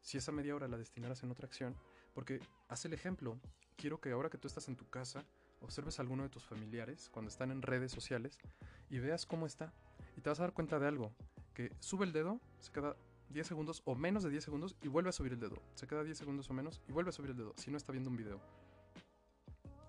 si 0.00 0.18
esa 0.18 0.32
media 0.32 0.54
hora 0.54 0.68
la 0.68 0.76
destinaras 0.76 1.22
en 1.22 1.30
otra 1.30 1.46
acción, 1.46 1.74
porque 2.14 2.40
haz 2.68 2.84
el 2.84 2.92
ejemplo. 2.92 3.38
Quiero 3.76 4.00
que 4.00 4.12
ahora 4.12 4.30
que 4.30 4.38
tú 4.38 4.46
estás 4.46 4.68
en 4.68 4.76
tu 4.76 4.88
casa, 4.88 5.24
observes 5.60 5.98
a 5.98 6.02
alguno 6.02 6.22
de 6.22 6.28
tus 6.28 6.44
familiares 6.44 7.10
cuando 7.10 7.28
están 7.28 7.50
en 7.50 7.60
redes 7.60 7.90
sociales 7.90 8.38
y 8.88 8.98
veas 8.98 9.26
cómo 9.26 9.46
está. 9.46 9.72
Y 10.16 10.20
te 10.20 10.30
vas 10.30 10.38
a 10.38 10.44
dar 10.44 10.52
cuenta 10.52 10.78
de 10.78 10.86
algo, 10.86 11.12
que 11.54 11.72
sube 11.80 12.04
el 12.04 12.12
dedo, 12.12 12.40
se 12.60 12.70
queda 12.70 12.96
10 13.34 13.48
segundos 13.48 13.82
o 13.84 13.96
menos 13.96 14.22
de 14.22 14.30
10 14.30 14.44
segundos 14.44 14.76
y 14.80 14.86
vuelve 14.86 15.10
a 15.10 15.12
subir 15.12 15.32
el 15.32 15.40
dedo. 15.40 15.60
Se 15.74 15.88
queda 15.88 16.04
10 16.04 16.16
segundos 16.16 16.48
o 16.50 16.54
menos 16.54 16.80
y 16.88 16.92
vuelve 16.92 17.10
a 17.10 17.12
subir 17.12 17.32
el 17.32 17.36
dedo 17.36 17.52
si 17.56 17.68
no 17.68 17.76
está 17.76 17.90
viendo 17.90 18.08
un 18.08 18.16
video. 18.16 18.40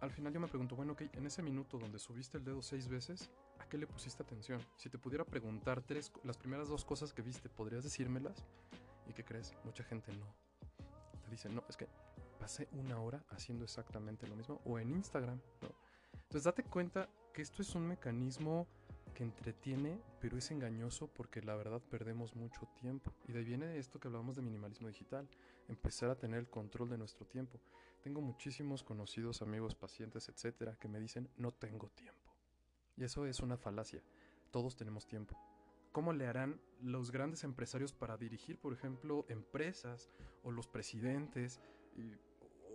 Al 0.02 0.10
final 0.12 0.34
yo 0.34 0.40
me 0.40 0.48
pregunto, 0.48 0.76
bueno, 0.76 0.94
ok, 0.94 1.04
en 1.14 1.28
ese 1.28 1.44
minuto 1.44 1.78
donde 1.78 2.00
subiste 2.00 2.40
el 2.40 2.44
dedo 2.44 2.64
6 2.64 2.88
veces, 2.90 3.30
¿a 3.60 3.70
qué 3.70 3.78
le 3.78 3.86
pusiste 3.86 4.24
atención? 4.24 4.60
Si 4.76 4.90
te 4.90 4.98
pudiera 4.98 5.24
preguntar 5.24 5.82
tres, 5.84 6.12
las 6.24 6.38
primeras 6.38 6.70
dos 6.70 6.84
cosas 6.84 7.14
que 7.14 7.22
viste, 7.22 7.48
¿podrías 7.48 7.84
decírmelas? 7.84 8.46
¿Y 9.08 9.14
qué 9.14 9.24
crees? 9.24 9.54
Mucha 9.64 9.84
gente 9.84 10.12
no. 10.14 10.26
Te 11.24 11.30
dicen, 11.30 11.54
no, 11.56 11.64
es 11.70 11.78
que 11.78 11.88
pasé 12.40 12.68
una 12.74 13.00
hora 13.00 13.24
haciendo 13.30 13.64
exactamente 13.64 14.28
lo 14.28 14.36
mismo. 14.36 14.60
O 14.66 14.80
en 14.80 14.90
Instagram, 14.92 15.40
¿no? 15.62 15.70
Entonces 16.14 16.44
date 16.44 16.64
cuenta 16.64 17.10
que 17.32 17.44
esto 17.44 17.62
es 17.62 17.76
un 17.76 17.88
mecanismo 17.88 18.68
que 19.16 19.24
entretiene, 19.24 20.00
pero 20.20 20.38
es 20.38 20.52
engañoso 20.52 21.08
porque 21.08 21.42
la 21.42 21.56
verdad 21.56 21.82
perdemos 21.90 22.36
mucho 22.36 22.68
tiempo. 22.80 23.12
Y 23.28 23.32
de 23.32 23.40
ahí 23.40 23.46
viene 23.46 23.78
esto 23.80 24.00
que 24.00 24.08
hablamos 24.08 24.36
de 24.36 24.44
minimalismo 24.44 24.88
digital, 24.88 25.28
empezar 25.68 26.12
a 26.12 26.20
tener 26.20 26.40
el 26.40 26.50
control 26.50 26.90
de 26.90 27.00
nuestro 27.00 27.26
tiempo. 27.26 27.60
Tengo 28.04 28.22
muchísimos 28.22 28.84
conocidos, 28.84 29.42
amigos, 29.42 29.74
pacientes, 29.74 30.30
etcétera, 30.30 30.78
que 30.80 30.88
me 30.88 31.00
dicen 31.00 31.28
no 31.38 31.52
tengo 31.52 31.90
tiempo. 31.90 32.36
Y 32.96 33.04
eso 33.04 33.26
es 33.26 33.40
una 33.40 33.58
falacia. 33.58 34.04
Todos 34.52 34.76
tenemos 34.76 35.08
tiempo. 35.08 35.36
¿Cómo 35.92 36.14
le 36.14 36.28
harán 36.28 36.62
los 36.82 37.10
grandes 37.10 37.44
empresarios 37.44 37.94
para 37.94 38.18
dirigir, 38.18 38.60
por 38.60 38.74
ejemplo, 38.74 39.26
empresas 39.30 40.12
o 40.44 40.52
los 40.52 40.68
presidentes? 40.68 41.60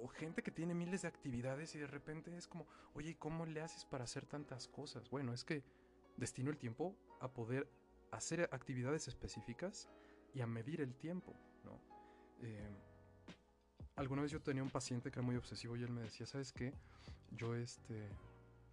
o 0.02 0.08
gente 0.08 0.42
que 0.42 0.50
tiene 0.50 0.74
miles 0.74 1.02
de 1.02 1.08
actividades 1.08 1.74
y 1.74 1.78
de 1.78 1.86
repente 1.86 2.34
es 2.34 2.46
como, 2.46 2.66
oye, 2.94 3.16
¿cómo 3.18 3.44
le 3.44 3.60
haces 3.60 3.84
para 3.84 4.04
hacer 4.04 4.24
tantas 4.24 4.66
cosas? 4.66 5.10
Bueno, 5.10 5.34
es 5.34 5.44
que 5.44 5.62
destino 6.20 6.50
el 6.50 6.58
tiempo 6.58 6.94
a 7.20 7.32
poder 7.32 7.68
hacer 8.12 8.48
actividades 8.52 9.08
específicas 9.08 9.88
y 10.34 10.40
a 10.40 10.46
medir 10.46 10.80
el 10.80 10.94
tiempo, 10.94 11.34
¿no? 11.64 11.80
Eh, 12.42 12.70
alguna 13.96 14.22
vez 14.22 14.30
yo 14.30 14.40
tenía 14.40 14.62
un 14.62 14.70
paciente 14.70 15.10
que 15.10 15.18
era 15.18 15.26
muy 15.26 15.36
obsesivo 15.36 15.76
y 15.76 15.82
él 15.82 15.90
me 15.90 16.02
decía, 16.02 16.26
¿sabes 16.26 16.52
qué? 16.52 16.72
Yo 17.32 17.54
este, 17.54 18.08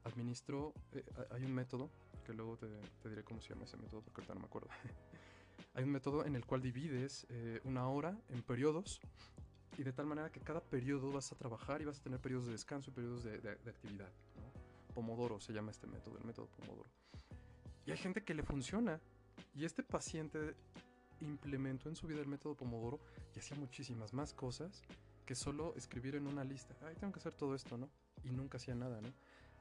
administro, 0.04 0.74
eh, 0.94 1.04
hay 1.32 1.44
un 1.44 1.54
método, 1.54 1.90
que 2.26 2.34
luego 2.34 2.58
te, 2.58 2.68
diré 3.10 3.24
cómo 3.24 3.42
se 3.42 3.50
llama 3.50 3.66
ese 3.66 3.78
método 3.78 4.02
porque 4.02 4.22
ahorita 4.22 4.34
no 4.34 4.42
me 4.42 4.48
acuerdo. 4.48 4.70
hay 5.74 5.84
un 5.84 5.92
método 5.92 6.26
en 6.26 6.36
el 6.36 6.46
cual 6.46 6.62
divides 6.62 7.26
eh, 7.30 7.62
una 7.64 7.88
hora 7.88 8.18
en 8.30 8.42
periodos 8.42 9.00
y 9.78 9.84
de 9.84 9.94
tal 9.94 10.08
manera 10.08 10.32
que 10.32 10.42
cada 10.42 10.62
periodo 10.62 11.12
vas 11.12 11.32
a 11.32 11.36
trabajar 11.36 11.82
y 11.82 11.86
vas 11.86 12.00
a 12.00 12.04
tener 12.04 12.20
periodos 12.20 12.48
de 12.48 12.52
descanso 12.52 12.90
y 12.90 12.94
periodos 12.94 13.24
de, 13.24 13.58
actividad. 13.68 14.12
Pomodoro 14.94 15.40
se 15.40 15.54
llama 15.54 15.72
este 15.72 15.86
método, 15.88 16.18
el 16.18 16.26
método 16.26 16.48
Pomodoro. 16.48 16.90
Y 17.88 17.92
hay 17.92 17.98
gente 17.98 18.24
que 18.24 18.36
le 18.36 18.44
funciona. 18.44 19.02
Y 19.56 19.66
este 19.66 19.82
paciente 19.82 20.56
implementó 21.22 21.90
en 21.90 21.96
su 21.96 22.06
vida 22.06 22.22
el 22.22 22.28
método 22.28 22.56
Pomodoro 22.56 23.00
y 23.36 23.40
hacía 23.40 23.58
muchísimas 23.58 24.14
más 24.14 24.34
cosas 24.34 24.84
que 25.26 25.34
solo 25.34 25.74
escribir 25.76 26.16
en 26.16 26.28
una 26.28 26.44
lista. 26.44 26.76
Ay, 26.86 26.96
tengo 26.96 27.12
que 27.12 27.20
hacer 27.20 27.34
todo 27.34 27.56
esto, 27.56 27.78
¿no? 27.78 27.90
Y 28.24 28.30
nunca 28.30 28.58
hacía 28.58 28.76
nada, 28.76 29.02
¿no? 29.02 29.10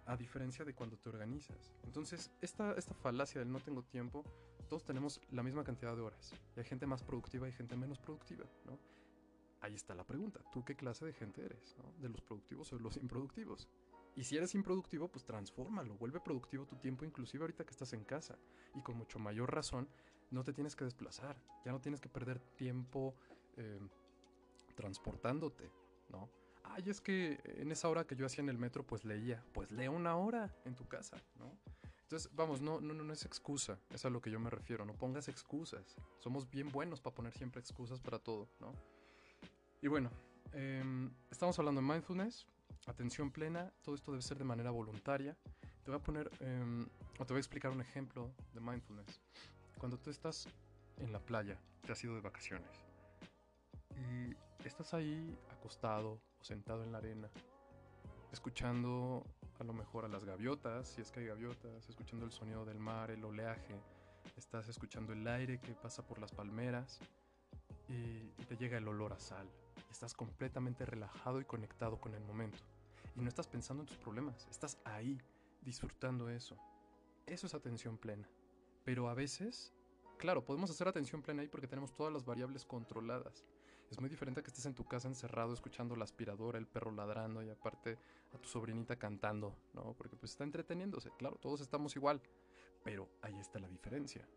a 0.06 0.16
diferencia 0.16 0.64
de 0.64 0.75
cuando 0.75 0.97
te 0.97 1.09
organizas. 1.09 1.75
Entonces, 1.85 2.30
esta, 2.40 2.73
esta 2.75 2.95
falacia 2.95 3.40
del 3.40 3.50
no 3.50 3.61
tengo 3.61 3.83
tiempo, 3.83 4.25
todos 4.68 4.85
tenemos 4.85 5.21
la 5.30 5.42
misma 5.42 5.64
cantidad 5.64 5.95
de 5.95 6.02
horas. 6.02 6.33
Y 6.56 6.61
hay 6.61 6.64
gente 6.64 6.87
más 6.87 7.02
productiva 7.02 7.49
y 7.49 7.52
gente 7.52 7.76
menos 7.76 7.99
productiva, 7.99 8.47
¿no? 8.64 8.78
Ahí 9.61 9.75
está 9.75 9.95
la 9.95 10.04
pregunta. 10.04 10.40
¿Tú 10.52 10.64
qué 10.64 10.76
clase 10.76 11.04
de 11.04 11.12
gente 11.12 11.45
eres? 11.45 11.76
¿De 11.99 12.09
los 12.09 12.21
productivos 12.21 12.73
o 12.73 12.76
de 12.76 12.83
los 12.83 12.97
improductivos? 12.97 13.68
Y 14.16 14.25
si 14.25 14.37
eres 14.37 14.54
improductivo, 14.54 15.08
pues 15.08 15.25
transfórmalo, 15.25 15.94
vuelve 15.94 16.20
productivo 16.20 16.66
tu 16.66 16.76
tiempo, 16.76 17.04
inclusive 17.04 17.42
ahorita 17.42 17.64
que 17.64 17.70
estás 17.70 17.92
en 17.92 18.02
casa. 18.02 18.38
Y 18.75 18.80
con 18.80 18.96
mucho 18.96 19.18
mayor 19.18 19.54
razón, 19.54 19.88
no 20.30 20.42
te 20.42 20.52
tienes 20.52 20.75
que 20.75 20.85
desplazar, 20.85 21.37
ya 21.64 21.70
no 21.70 21.80
tienes 21.80 22.00
que 22.00 22.08
perder 22.08 22.40
tiempo 22.56 23.14
eh, 23.56 23.78
transportándote, 24.75 25.70
¿no? 26.08 26.30
Ay, 26.64 26.85
es 26.87 27.00
que 27.00 27.38
en 27.44 27.70
esa 27.70 27.88
hora 27.88 28.06
que 28.06 28.16
yo 28.16 28.26
hacía 28.26 28.42
en 28.42 28.49
el 28.49 28.58
metro, 28.58 28.85
pues 28.85 29.04
leía. 29.04 29.44
Pues 29.52 29.70
lee 29.70 29.88
una 29.88 30.16
hora 30.16 30.52
en 30.64 30.75
tu 30.75 30.88
casa, 30.88 31.23
¿no? 31.38 31.52
Entonces, 32.02 32.30
vamos, 32.35 32.61
no, 32.61 32.80
no, 32.80 32.94
no 32.94 33.12
es 33.12 33.25
excusa, 33.25 33.80
es 33.90 34.04
a 34.04 34.11
lo 34.11 34.20
que 34.20 34.30
yo 34.30 34.38
me 34.38 34.49
refiero, 34.49 34.85
no 34.85 34.94
pongas 34.94 35.28
excusas. 35.28 35.96
Somos 36.20 36.49
bien 36.49 36.70
buenos 36.70 37.00
para 37.00 37.14
poner 37.14 37.32
siempre 37.32 37.61
excusas 37.61 38.00
para 38.00 38.18
todo, 38.18 38.49
¿no? 38.61 38.73
Y 39.82 39.88
bueno, 39.88 40.11
em, 40.52 41.12
estamos 41.30 41.58
hablando 41.58 41.80
de 41.80 41.87
mindfulness, 41.87 42.46
atención 42.87 43.31
plena, 43.31 43.73
todo 43.83 43.95
esto 43.95 44.12
debe 44.12 44.23
ser 44.23 44.38
de 44.38 44.45
manera 44.45 44.71
voluntaria. 44.71 45.37
Te 45.85 45.90
voy 45.90 46.00
a 46.00 46.02
poner, 46.02 46.31
em, 46.40 46.87
o 47.19 47.26
te 47.26 47.33
voy 47.33 47.38
a 47.38 47.40
explicar 47.40 47.71
un 47.71 47.81
ejemplo 47.81 48.33
de 48.55 48.61
mindfulness. 48.61 49.21
Cuando 49.78 49.99
tú 49.99 50.11
estás 50.11 50.49
en 50.99 51.12
la 51.12 51.21
playa, 51.21 51.59
te 51.83 51.93
has 51.93 52.02
ido 52.02 52.14
de 52.14 52.21
vacaciones, 52.21 52.71
y 53.97 54.35
estás 54.66 54.95
ahí 54.95 55.38
acostado 55.50 56.21
o 56.40 56.45
sentado 56.45 56.83
en 56.83 56.93
la 56.93 56.99
arena, 56.99 57.31
escuchando 58.33 59.25
a 59.59 59.64
lo 59.64 59.73
mejor 59.73 60.05
a 60.05 60.09
las 60.09 60.25
gaviotas, 60.25 60.88
si 60.88 61.00
es 61.00 61.11
que 61.11 61.21
hay 61.21 61.26
gaviotas, 61.26 61.88
escuchando 61.88 62.25
el 62.25 62.33
sonido 62.33 62.64
del 62.64 62.78
mar, 62.78 63.11
el 63.11 63.25
oleaje, 63.25 63.81
estás 64.37 64.69
escuchando 64.69 65.12
el 65.12 65.26
aire 65.26 65.61
que 65.61 65.73
pasa 65.73 66.07
por 66.07 66.19
las 66.19 66.33
palmeras 66.33 67.00
y, 67.88 68.33
y 68.38 68.45
te 68.49 68.57
llega 68.57 68.76
el 68.76 68.88
olor 68.88 69.12
a 69.12 69.19
sal. 69.19 69.49
Estás 69.90 70.14
completamente 70.14 70.85
relajado 70.85 71.40
y 71.40 71.45
conectado 71.45 71.99
con 71.99 72.14
el 72.14 72.23
momento. 72.25 72.59
Y 73.16 73.20
no 73.20 73.28
estás 73.28 73.49
pensando 73.49 73.82
en 73.82 73.87
tus 73.87 73.96
problemas, 73.96 74.46
estás 74.50 74.78
ahí 74.85 75.18
disfrutando 75.62 76.28
eso. 76.28 76.56
Eso 77.26 77.46
es 77.46 77.54
atención 77.54 77.96
plena. 77.96 78.28
Pero 78.85 79.08
a 79.08 79.14
veces, 79.14 79.73
claro, 80.18 80.44
podemos 80.44 80.70
hacer 80.70 80.87
atención 80.87 81.23
plena 81.23 81.42
ahí 81.42 81.49
porque 81.49 81.66
tenemos 81.66 81.94
todas 81.94 82.12
las 82.12 82.25
variables 82.25 82.64
controladas. 82.64 83.44
Es 83.90 84.00
muy 84.00 84.08
diferente 84.08 84.40
a 84.40 84.42
que 84.42 84.50
estés 84.50 84.66
en 84.66 84.75
tu 84.75 84.85
casa 84.85 85.08
encerrado 85.08 85.54
escuchando 85.54 85.96
la 85.96 86.04
aspiradora, 86.04 86.58
el 86.58 86.66
perro 86.66 86.90
ladrando 86.90 87.42
y 87.42 87.49
aparte 87.49 87.99
a 88.35 88.38
tu 88.38 88.49
sobrinita 88.49 88.96
cantando, 88.96 89.56
¿no? 89.75 89.94
Porque 89.94 90.16
pues 90.16 90.32
está 90.32 90.44
entreteniéndose. 90.44 91.11
Claro, 91.18 91.37
todos 91.37 91.61
estamos 91.61 91.96
igual. 91.96 92.20
Pero 92.85 93.08
ahí 93.23 93.38
está 93.38 93.58
la 93.58 93.68
diferencia. 93.68 94.28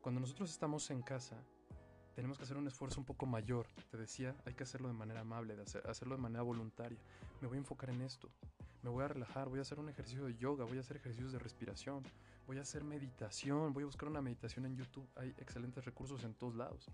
Cuando 0.00 0.20
nosotros 0.20 0.50
estamos 0.50 0.90
en 0.90 1.02
casa, 1.02 1.36
tenemos 2.18 2.36
que 2.36 2.42
hacer 2.42 2.56
un 2.56 2.66
esfuerzo 2.66 2.98
un 2.98 3.06
poco 3.06 3.26
mayor. 3.26 3.68
Te 3.92 3.96
decía, 3.96 4.34
hay 4.44 4.52
que 4.52 4.64
hacerlo 4.64 4.88
de 4.88 4.94
manera 4.94 5.20
amable, 5.20 5.54
de 5.54 5.62
hacerlo 5.62 6.16
de 6.16 6.20
manera 6.20 6.42
voluntaria. 6.42 6.98
Me 7.40 7.46
voy 7.46 7.58
a 7.58 7.60
enfocar 7.60 7.90
en 7.90 8.02
esto. 8.02 8.28
Me 8.82 8.90
voy 8.90 9.04
a 9.04 9.08
relajar, 9.08 9.48
voy 9.48 9.58
a 9.58 9.62
hacer 9.62 9.78
un 9.78 9.88
ejercicio 9.88 10.24
de 10.24 10.36
yoga, 10.36 10.64
voy 10.64 10.78
a 10.78 10.80
hacer 10.80 10.96
ejercicios 10.96 11.32
de 11.32 11.38
respiración, 11.38 12.02
voy 12.46 12.58
a 12.58 12.62
hacer 12.62 12.84
meditación, 12.84 13.72
voy 13.72 13.82
a 13.82 13.86
buscar 13.86 14.08
una 14.08 14.22
meditación 14.22 14.66
en 14.66 14.76
YouTube. 14.76 15.08
Hay 15.16 15.34
excelentes 15.38 15.84
recursos 15.84 16.22
en 16.24 16.34
todos 16.34 16.54
lados 16.54 16.88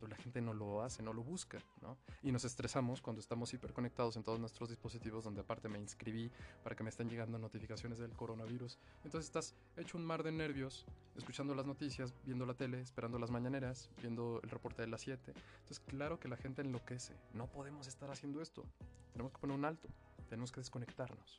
pero 0.00 0.08
la 0.08 0.16
gente 0.16 0.40
no 0.40 0.54
lo 0.54 0.82
hace, 0.82 1.02
no 1.02 1.12
lo 1.12 1.22
busca, 1.22 1.58
¿no? 1.82 1.98
Y 2.22 2.32
nos 2.32 2.46
estresamos 2.46 3.02
cuando 3.02 3.20
estamos 3.20 3.52
hiperconectados 3.52 4.16
en 4.16 4.22
todos 4.22 4.40
nuestros 4.40 4.70
dispositivos, 4.70 5.24
donde 5.24 5.42
aparte 5.42 5.68
me 5.68 5.78
inscribí 5.78 6.30
para 6.64 6.74
que 6.74 6.82
me 6.82 6.88
estén 6.88 7.10
llegando 7.10 7.38
notificaciones 7.38 7.98
del 7.98 8.12
coronavirus. 8.12 8.78
Entonces 9.04 9.26
estás 9.26 9.54
hecho 9.76 9.98
un 9.98 10.06
mar 10.06 10.22
de 10.22 10.32
nervios, 10.32 10.86
escuchando 11.16 11.54
las 11.54 11.66
noticias, 11.66 12.14
viendo 12.24 12.46
la 12.46 12.54
tele, 12.54 12.80
esperando 12.80 13.18
las 13.18 13.30
mañaneras, 13.30 13.90
viendo 14.00 14.40
el 14.42 14.48
reporte 14.48 14.80
de 14.80 14.88
las 14.88 15.02
7. 15.02 15.34
Entonces, 15.60 15.80
claro 15.80 16.18
que 16.18 16.28
la 16.28 16.38
gente 16.38 16.62
enloquece. 16.62 17.14
No 17.34 17.46
podemos 17.46 17.86
estar 17.86 18.10
haciendo 18.10 18.40
esto. 18.40 18.64
Tenemos 19.12 19.32
que 19.32 19.38
poner 19.38 19.56
un 19.56 19.66
alto. 19.66 19.88
Tenemos 20.30 20.50
que 20.50 20.60
desconectarnos. 20.60 21.38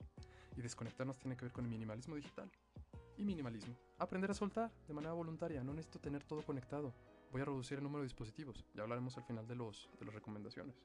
Y 0.55 0.61
desconectarnos 0.61 1.17
tiene 1.17 1.35
que 1.35 1.45
ver 1.45 1.51
con 1.51 1.65
el 1.65 1.71
minimalismo 1.71 2.15
digital. 2.15 2.51
Y 3.17 3.25
minimalismo. 3.25 3.73
Aprender 3.97 4.29
a 4.29 4.35
soltar 4.35 4.71
de 4.87 4.93
manera 4.93 5.13
voluntaria. 5.13 5.63
No 5.63 5.73
necesito 5.73 5.99
tener 5.99 6.23
todo 6.23 6.43
conectado 6.43 6.93
voy 7.31 7.41
a 7.41 7.45
reducir 7.45 7.77
el 7.77 7.83
número 7.83 8.01
de 8.01 8.05
dispositivos. 8.05 8.65
Ya 8.73 8.83
hablaremos 8.83 9.17
al 9.17 9.23
final 9.23 9.47
de, 9.47 9.55
los, 9.55 9.89
de 9.99 10.05
las 10.05 10.13
recomendaciones. 10.13 10.75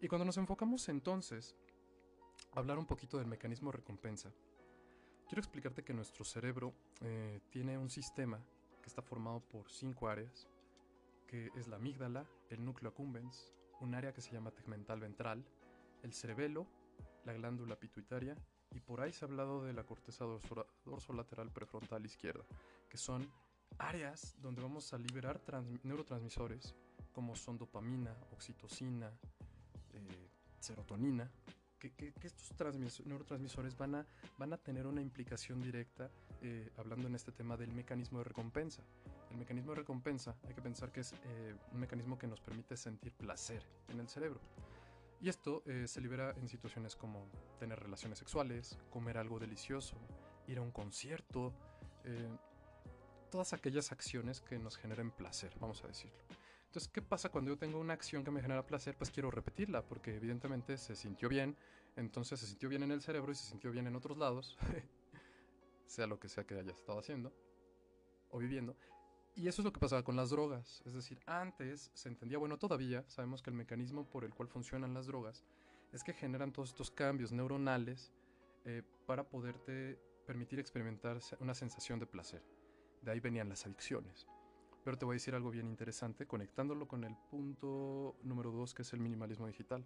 Y 0.00 0.08
cuando 0.08 0.24
nos 0.24 0.36
enfocamos 0.36 0.88
entonces 0.88 1.56
a 2.52 2.58
hablar 2.58 2.78
un 2.78 2.86
poquito 2.86 3.18
del 3.18 3.26
mecanismo 3.26 3.70
de 3.70 3.78
recompensa, 3.78 4.30
quiero 5.26 5.40
explicarte 5.40 5.82
que 5.82 5.94
nuestro 5.94 6.24
cerebro 6.24 6.74
eh, 7.00 7.40
tiene 7.50 7.78
un 7.78 7.88
sistema 7.88 8.38
que 8.82 8.88
está 8.88 9.00
formado 9.00 9.40
por 9.40 9.70
cinco 9.70 10.08
áreas, 10.08 10.48
que 11.26 11.50
es 11.56 11.66
la 11.66 11.76
amígdala, 11.76 12.26
el 12.50 12.64
núcleo 12.64 12.90
accumbens, 12.90 13.52
un 13.80 13.94
área 13.94 14.12
que 14.12 14.20
se 14.20 14.32
llama 14.32 14.50
tegmental 14.50 15.00
ventral, 15.00 15.44
el 16.06 16.14
cerebelo, 16.14 16.66
la 17.24 17.32
glándula 17.34 17.76
pituitaria, 17.76 18.36
y 18.72 18.80
por 18.80 19.00
ahí 19.00 19.12
se 19.12 19.24
ha 19.24 19.28
hablado 19.28 19.64
de 19.64 19.72
la 19.72 19.84
corteza 19.84 20.24
dorsolateral 20.84 21.50
prefrontal 21.50 22.04
izquierda, 22.04 22.44
que 22.88 22.96
son 22.96 23.30
áreas 23.78 24.36
donde 24.40 24.62
vamos 24.62 24.92
a 24.92 24.98
liberar 24.98 25.40
neurotransmisores 25.82 26.74
como 27.12 27.34
son 27.34 27.58
dopamina, 27.58 28.14
oxitocina, 28.32 29.10
eh, 29.92 30.30
serotonina, 30.60 31.30
que, 31.78 32.12
estos 32.22 32.52
neurotransmisores 33.06 33.76
van 33.76 33.96
a, 33.96 34.06
van 34.38 34.52
a 34.52 34.58
tener 34.58 34.86
una 34.86 35.00
implicación 35.00 35.62
directa, 35.62 36.10
eh, 36.42 36.70
hablando 36.76 37.08
en 37.08 37.14
este 37.14 37.32
tema 37.32 37.56
del 37.56 37.72
mecanismo 37.72 38.18
de 38.18 38.24
recompensa. 38.24 38.82
El 39.30 39.38
mecanismo 39.38 39.72
de 39.72 39.76
recompensa 39.76 40.36
hay 40.46 40.54
que 40.54 40.62
pensar 40.62 40.92
que 40.92 41.00
es 41.00 41.12
eh, 41.12 41.54
un 41.72 41.80
mecanismo 41.80 42.18
que 42.18 42.26
nos 42.26 42.40
permite 42.40 42.76
sentir 42.76 43.12
placer 43.12 43.62
en 43.88 44.00
el 44.00 44.08
cerebro. 44.08 44.40
Y 45.20 45.28
esto 45.28 45.62
se 45.86 46.00
libera 46.00 46.32
en 46.32 46.48
situaciones 46.48 46.94
como 46.94 47.28
tener 47.58 47.80
relaciones 47.80 48.18
sexuales, 48.18 48.78
comer 48.90 49.18
algo 49.18 49.38
delicioso, 49.38 49.96
ir 50.46 50.58
a 50.58 50.62
un 50.62 50.70
concierto, 50.70 51.54
todas 53.30 53.52
aquellas 53.52 53.92
acciones 53.92 54.40
que 54.40 54.58
nos 54.58 54.76
generen 54.76 55.10
placer, 55.10 55.52
vamos 55.60 55.82
a 55.84 55.88
decirlo. 55.88 56.18
Entonces, 56.66 56.92
¿qué 56.92 57.00
pasa 57.00 57.30
cuando 57.30 57.50
yo 57.50 57.58
tengo 57.58 57.78
una 57.80 57.94
acción 57.94 58.22
que 58.22 58.30
me 58.30 58.42
genera 58.42 58.66
placer? 58.66 58.96
Pues 58.96 59.10
quiero 59.10 59.30
repetirla, 59.30 59.82
porque 59.82 60.16
evidentemente 60.16 60.76
se 60.76 60.94
sintió 60.94 61.28
bien, 61.28 61.56
entonces 61.96 62.38
se 62.38 62.46
sintió 62.46 62.68
bien 62.68 62.82
en 62.82 62.92
el 62.92 63.00
cerebro 63.00 63.32
y 63.32 63.34
se 63.34 63.44
sintió 63.46 63.70
bien 63.70 63.86
en 63.86 63.96
otros 63.96 64.18
lados, 64.18 64.58
sea 65.86 66.06
lo 66.06 66.20
que 66.20 66.28
sea 66.28 66.44
que 66.44 66.58
haya 66.58 66.72
estado 66.72 66.98
haciendo 66.98 67.32
o 68.30 68.38
viviendo. 68.38 68.76
Y 69.36 69.48
eso 69.48 69.60
es 69.60 69.66
lo 69.66 69.72
que 69.72 69.80
pasaba 69.80 70.02
con 70.02 70.16
las 70.16 70.30
drogas. 70.30 70.82
Es 70.86 70.94
decir, 70.94 71.20
antes 71.26 71.90
se 71.92 72.08
entendía, 72.08 72.38
bueno, 72.38 72.58
todavía 72.58 73.04
sabemos 73.06 73.42
que 73.42 73.50
el 73.50 73.56
mecanismo 73.56 74.08
por 74.08 74.24
el 74.24 74.32
cual 74.32 74.48
funcionan 74.48 74.94
las 74.94 75.06
drogas 75.06 75.44
es 75.92 76.02
que 76.02 76.14
generan 76.14 76.52
todos 76.52 76.70
estos 76.70 76.90
cambios 76.90 77.32
neuronales 77.32 78.12
eh, 78.64 78.82
para 79.06 79.28
poderte 79.28 80.00
permitir 80.26 80.58
experimentar 80.58 81.20
una 81.38 81.54
sensación 81.54 81.98
de 81.98 82.06
placer. 82.06 82.42
De 83.02 83.10
ahí 83.10 83.20
venían 83.20 83.50
las 83.50 83.66
adicciones. 83.66 84.26
Pero 84.82 84.96
te 84.96 85.04
voy 85.04 85.14
a 85.14 85.16
decir 85.16 85.34
algo 85.34 85.50
bien 85.50 85.68
interesante, 85.68 86.26
conectándolo 86.26 86.88
con 86.88 87.04
el 87.04 87.14
punto 87.30 88.16
número 88.22 88.50
dos, 88.50 88.72
que 88.72 88.82
es 88.82 88.92
el 88.94 89.00
minimalismo 89.00 89.46
digital. 89.46 89.84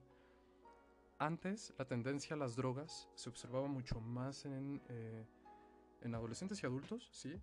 Antes, 1.18 1.74
la 1.76 1.86
tendencia 1.86 2.36
a 2.36 2.38
las 2.38 2.54
drogas 2.54 3.08
se 3.16 3.28
observaba 3.28 3.66
mucho 3.66 4.00
más 4.00 4.44
en, 4.44 4.80
eh, 4.88 5.26
en 6.02 6.14
adolescentes 6.14 6.62
y 6.62 6.66
adultos, 6.66 7.08
sí, 7.12 7.34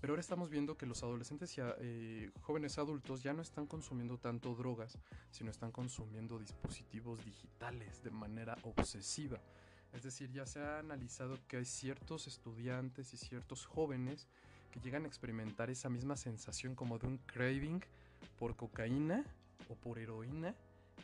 pero 0.00 0.12
ahora 0.12 0.20
estamos 0.20 0.50
viendo 0.50 0.76
que 0.76 0.86
los 0.86 1.02
adolescentes 1.02 1.56
y 1.58 1.60
eh, 1.60 2.30
jóvenes 2.40 2.78
adultos 2.78 3.22
ya 3.22 3.32
no 3.32 3.42
están 3.42 3.66
consumiendo 3.66 4.18
tanto 4.18 4.54
drogas, 4.54 4.98
sino 5.30 5.50
están 5.50 5.72
consumiendo 5.72 6.38
dispositivos 6.38 7.24
digitales 7.24 8.02
de 8.02 8.10
manera 8.10 8.56
obsesiva. 8.62 9.40
Es 9.92 10.02
decir, 10.02 10.30
ya 10.30 10.46
se 10.46 10.60
ha 10.60 10.78
analizado 10.78 11.38
que 11.48 11.56
hay 11.56 11.64
ciertos 11.64 12.26
estudiantes 12.26 13.12
y 13.14 13.16
ciertos 13.16 13.66
jóvenes 13.66 14.28
que 14.70 14.80
llegan 14.80 15.04
a 15.04 15.08
experimentar 15.08 15.70
esa 15.70 15.88
misma 15.88 16.16
sensación 16.16 16.74
como 16.74 16.98
de 16.98 17.06
un 17.06 17.18
craving 17.18 17.82
por 18.38 18.54
cocaína 18.54 19.24
o 19.68 19.74
por 19.74 19.98
heroína 19.98 20.54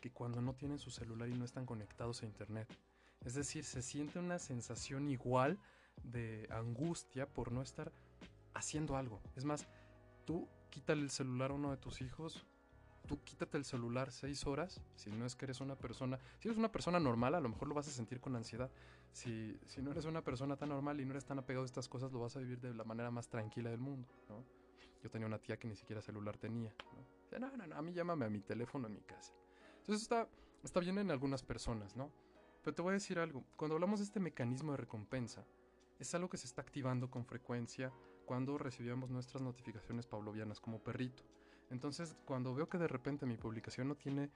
que 0.01 0.11
cuando 0.11 0.43
no 0.43 0.55
tienen 0.55 0.79
su 0.79 0.91
celular 0.91 1.29
y 1.29 1.35
no 1.35 1.45
están 1.45 1.67
conectados 1.67 2.23
a 2.23 2.27
internet. 2.27 2.69
Es 3.25 3.35
decir, 3.35 3.65
se 3.65 3.83
siente 3.83 4.19
una 4.19 4.39
sensación 4.39 5.09
igual 5.09 5.59
de 6.03 6.47
angustia 6.51 7.27
por 7.27 7.53
no 7.53 7.63
estar 7.63 7.91
haciendo 8.55 8.97
algo. 8.97 9.21
Es 9.37 9.45
más, 9.45 9.67
tú 10.25 10.49
quítale 10.71 11.03
el 11.03 11.11
celular 11.11 11.51
a 11.51 11.55
uno 11.55 11.71
de 11.71 11.77
tus 11.77 12.01
hijos 12.01 12.47
tú 13.07 13.23
quítate 13.23 13.59
el 13.59 13.65
celular 13.65 14.11
seis 14.11 14.47
horas, 14.47 14.81
si 14.97 15.11
no 15.11 15.27
es 15.27 15.37
que 15.37 15.45
eres 15.45 15.61
una 15.61 15.77
persona, 15.77 16.19
si 16.39 16.49
eres 16.49 16.59
una 16.59 16.73
persona 16.73 16.99
normal, 16.99 17.35
a 17.35 17.41
lo 17.41 17.49
mejor 17.49 17.69
lo 17.69 17.75
vas 17.75 17.89
a 17.89 17.91
sentir 17.91 18.21
con 18.21 18.35
ansiedad. 18.37 18.71
Si, 19.13 19.59
si 19.67 19.83
no 19.83 19.93
eres 19.93 20.07
una 20.07 20.23
persona 20.23 20.57
tan 20.57 20.71
normal 20.71 21.01
y 21.01 21.05
no 21.05 21.13
eres 21.13 21.25
tan 21.25 21.39
apegado 21.39 21.63
a 21.65 21.67
estas 21.67 21.89
cosas, 21.89 22.13
lo 22.13 22.21
vas 22.21 22.37
a 22.37 22.41
vivir 22.41 22.61
de 22.61 22.75
la 22.75 22.85
manera 22.85 23.11
más 23.11 23.29
tranquila 23.29 23.71
del 23.71 23.81
mundo, 23.81 24.09
¿no? 24.29 24.45
Yo 25.03 25.11
tenía 25.11 25.27
una 25.27 25.39
tía 25.39 25.59
que 25.59 25.69
ni 25.69 25.77
siquiera 25.77 26.01
celular 26.01 26.39
tenía, 26.39 26.75
¿no? 26.97 27.39
no, 27.39 27.57
no, 27.57 27.67
no, 27.67 27.77
a 27.77 27.83
mí 27.83 27.93
llámame 27.93 28.25
a 28.25 28.31
mi 28.31 28.41
teléfono 28.41 28.87
en 28.87 28.95
mi 28.95 29.03
casa. 29.03 29.33
Entonces 29.81 30.03
está, 30.03 30.29
está 30.63 30.81
bien 30.81 30.99
en 30.99 31.11
algunas 31.11 31.43
personas, 31.43 31.95
¿no? 31.95 32.11
Pero 32.63 32.75
te 32.75 32.81
voy 32.81 32.91
a 32.91 32.95
decir 32.95 33.19
algo, 33.19 33.45
cuando 33.57 33.75
hablamos 33.75 34.01
de 34.01 34.07
este 34.07 34.19
mecanismo 34.19 34.73
de 34.73 34.79
recompensa, 34.79 35.45
es 35.99 36.15
algo 36.15 36.31
que 36.31 36.39
se 36.39 36.47
está 36.47 36.63
activando 36.63 37.11
con 37.11 37.27
frecuencia 37.27 37.93
cuando 38.25 38.59
recibíamos 38.59 39.11
nuestras 39.11 39.43
notificaciones 39.43 40.07
pavlovianas 40.07 40.61
como 40.61 40.79
perrito. 40.79 41.23
Entonces, 41.71 42.17
cuando 42.25 42.55
veo 42.55 42.69
que 42.69 42.79
de 42.79 42.89
repente 42.89 43.27
mi 43.27 43.37
publicación 43.37 43.89
no 43.89 43.95
tiene 43.95 44.31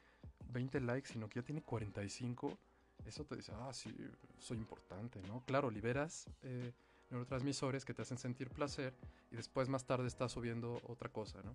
20 0.50 0.80
likes, 0.80 1.12
sino 1.12 1.28
que 1.28 1.40
ya 1.40 1.44
tiene 1.44 1.62
45, 1.62 2.58
eso 3.06 3.24
te 3.24 3.36
dice, 3.36 3.52
ah, 3.54 3.72
sí, 3.72 3.94
soy 4.38 4.58
importante, 4.58 5.20
¿no? 5.22 5.44
Claro, 5.44 5.70
liberas 5.70 6.26
eh, 6.42 6.72
neurotransmisores 7.10 7.84
que 7.84 7.94
te 7.94 8.02
hacen 8.02 8.18
sentir 8.18 8.50
placer 8.50 8.94
y 9.30 9.36
después 9.36 9.68
más 9.68 9.84
tarde 9.84 10.06
estás 10.06 10.32
subiendo 10.32 10.80
otra 10.84 11.10
cosa, 11.10 11.42
¿no? 11.42 11.54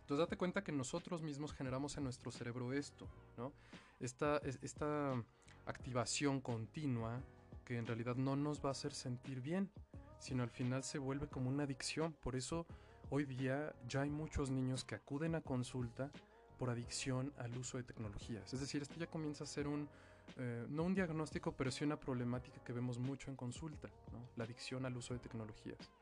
Entonces 0.00 0.18
date 0.18 0.36
cuenta 0.36 0.62
que 0.62 0.70
nosotros 0.70 1.22
mismos 1.22 1.54
generamos 1.54 1.96
en 1.96 2.04
nuestro 2.04 2.30
cerebro 2.30 2.74
esto, 2.74 3.08
¿no? 3.38 3.52
Esta, 4.00 4.36
esta 4.38 5.14
activación 5.64 6.42
continua 6.42 7.22
que 7.64 7.78
en 7.78 7.86
realidad 7.86 8.16
no 8.16 8.36
nos 8.36 8.62
va 8.62 8.68
a 8.68 8.72
hacer 8.72 8.92
sentir 8.92 9.40
bien, 9.40 9.70
sino 10.24 10.42
al 10.42 10.48
final 10.48 10.82
se 10.82 10.98
vuelve 10.98 11.28
como 11.28 11.50
una 11.50 11.64
adicción. 11.64 12.14
Por 12.22 12.34
eso 12.34 12.66
hoy 13.10 13.26
día 13.26 13.74
ya 13.86 14.00
hay 14.00 14.08
muchos 14.08 14.50
niños 14.50 14.82
que 14.82 14.94
acuden 14.94 15.34
a 15.34 15.42
consulta 15.42 16.10
por 16.58 16.70
adicción 16.70 17.34
al 17.36 17.54
uso 17.58 17.76
de 17.76 17.82
tecnologías. 17.82 18.54
Es 18.54 18.60
decir, 18.60 18.80
esto 18.80 18.94
ya 18.98 19.06
comienza 19.06 19.44
a 19.44 19.46
ser 19.46 19.68
un, 19.68 19.86
eh, 20.38 20.64
no 20.70 20.84
un 20.84 20.94
diagnóstico, 20.94 21.52
pero 21.52 21.70
sí 21.70 21.84
una 21.84 22.00
problemática 22.00 22.64
que 22.64 22.72
vemos 22.72 22.98
mucho 22.98 23.28
en 23.28 23.36
consulta, 23.36 23.90
la 24.36 24.44
adicción 24.44 24.86
al 24.86 24.96
uso 24.96 25.12
de 25.12 25.20
tecnologías. 25.20 25.92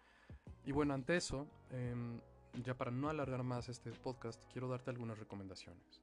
Y 0.65 0.71
bueno, 0.71 0.95
ante 0.95 1.17
eso, 1.17 1.49
em, 1.71 2.21
ya 2.63 2.77
para 2.77 2.93
no 2.93 3.09
alargar 3.09 3.43
más 3.43 3.69
este 3.69 3.91
podcast, 3.91 4.45
quiero 4.53 4.69
darte 4.69 4.91
algunas 4.91 5.19
recomendaciones. 5.19 6.01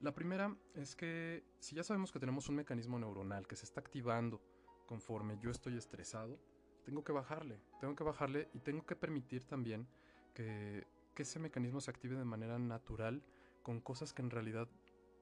La 0.00 0.12
primera 0.12 0.54
es 0.74 0.94
que 0.94 1.42
si 1.58 1.74
ya 1.74 1.84
sabemos 1.84 2.12
que 2.12 2.20
tenemos 2.20 2.50
un 2.50 2.56
mecanismo 2.56 2.98
neuronal 2.98 3.46
que 3.46 3.56
se 3.56 3.64
está 3.64 3.80
activando 3.80 4.42
conforme 4.86 5.38
yo 5.40 5.50
estoy 5.50 5.78
estresado, 5.78 6.38
tengo 6.88 7.04
que 7.04 7.12
bajarle, 7.12 7.60
tengo 7.82 7.94
que 7.94 8.02
bajarle 8.02 8.48
y 8.54 8.60
tengo 8.60 8.86
que 8.86 8.96
permitir 8.96 9.44
también 9.44 9.86
que, 10.32 10.86
que 11.14 11.22
ese 11.22 11.38
mecanismo 11.38 11.82
se 11.82 11.90
active 11.90 12.16
de 12.16 12.24
manera 12.24 12.58
natural 12.58 13.22
con 13.62 13.82
cosas 13.82 14.14
que 14.14 14.22
en 14.22 14.30
realidad 14.30 14.66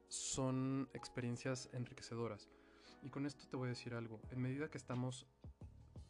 son 0.07 0.89
experiencias 0.95 1.69
enriquecedoras. 1.73 2.49
Y 3.03 3.11
con 3.11 3.27
esto 3.27 3.49
te 3.51 3.57
voy 3.57 3.67
a 3.67 3.71
decir 3.71 3.95
algo, 3.95 4.21
en 4.31 4.43
medida 4.43 4.71
que 4.71 4.79
estamos 4.79 5.27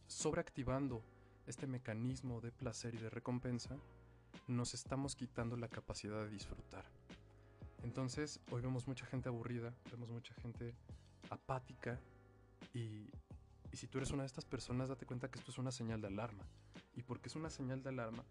sobreactivando 0.07 1.03
este 1.47 1.67
mecanismo 1.67 2.43
de 2.43 2.53
placer 2.53 2.95
y 2.95 2.99
de 2.99 3.09
recompensa, 3.09 3.79
nos 4.49 4.75
estamos 4.75 5.17
quitando 5.17 5.57
la 5.57 5.69
capacidad 5.69 6.23
de 6.23 6.29
disfrutar. 6.29 6.85
Entonces, 7.83 8.41
hoy 8.51 8.61
vemos 8.61 8.87
mucha 8.87 9.07
gente 9.07 9.31
aburrida, 9.31 9.73
vemos 9.91 10.11
mucha 10.11 10.35
gente 10.35 10.75
apática 11.31 11.99
y, 12.75 13.09
y 13.77 13.79
si 13.79 13.89
tú 13.89 13.99
eres 13.99 14.11
una 14.11 14.23
de 14.23 14.29
estas 14.29 14.47
personas, 14.47 14.89
date 14.89 15.05
cuenta 15.05 15.31
que 15.31 15.39
esto 15.39 15.51
es 15.51 15.59
una 15.59 15.71
señal 15.71 16.01
de 16.01 16.07
alarma. 16.07 16.47
¿Y 16.95 17.03
por 17.03 17.21
qué 17.21 17.29
es 17.29 17.37
una 17.37 17.51
señal 17.51 17.83
de 17.83 17.91
alarma? 17.91 18.25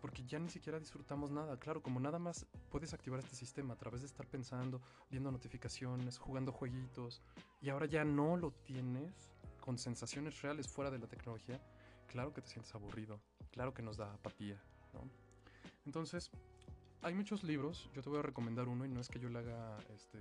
Porque 0.00 0.24
ya 0.24 0.38
ni 0.38 0.48
siquiera 0.48 0.80
disfrutamos 0.80 1.30
nada. 1.30 1.58
Claro, 1.58 1.82
como 1.82 2.00
nada 2.00 2.18
más 2.18 2.46
puedes 2.70 2.94
activar 2.94 3.20
este 3.20 3.36
sistema 3.36 3.74
a 3.74 3.76
través 3.76 4.00
de 4.00 4.06
estar 4.06 4.26
pensando, 4.26 4.80
viendo 5.10 5.30
notificaciones, 5.30 6.16
jugando 6.16 6.52
jueguitos, 6.52 7.20
y 7.60 7.68
ahora 7.68 7.84
ya 7.84 8.02
no 8.02 8.38
lo 8.38 8.50
tienes 8.50 9.34
con 9.60 9.76
sensaciones 9.76 10.40
reales 10.40 10.68
fuera 10.68 10.90
de 10.90 11.00
la 11.00 11.06
tecnología, 11.06 11.60
claro 12.06 12.32
que 12.32 12.40
te 12.40 12.48
sientes 12.48 12.74
aburrido, 12.74 13.20
claro 13.50 13.74
que 13.74 13.82
nos 13.82 13.98
da 13.98 14.14
apatía. 14.14 14.58
Entonces, 15.84 16.30
hay 17.02 17.12
muchos 17.12 17.44
libros, 17.44 17.90
yo 17.92 18.00
te 18.00 18.08
voy 18.08 18.20
a 18.20 18.22
recomendar 18.22 18.68
uno 18.68 18.86
y 18.86 18.88
no 18.88 19.00
es 19.00 19.10
que 19.10 19.20
yo 19.20 19.28
le 19.28 19.40
haga 19.40 19.76
este, 19.94 20.18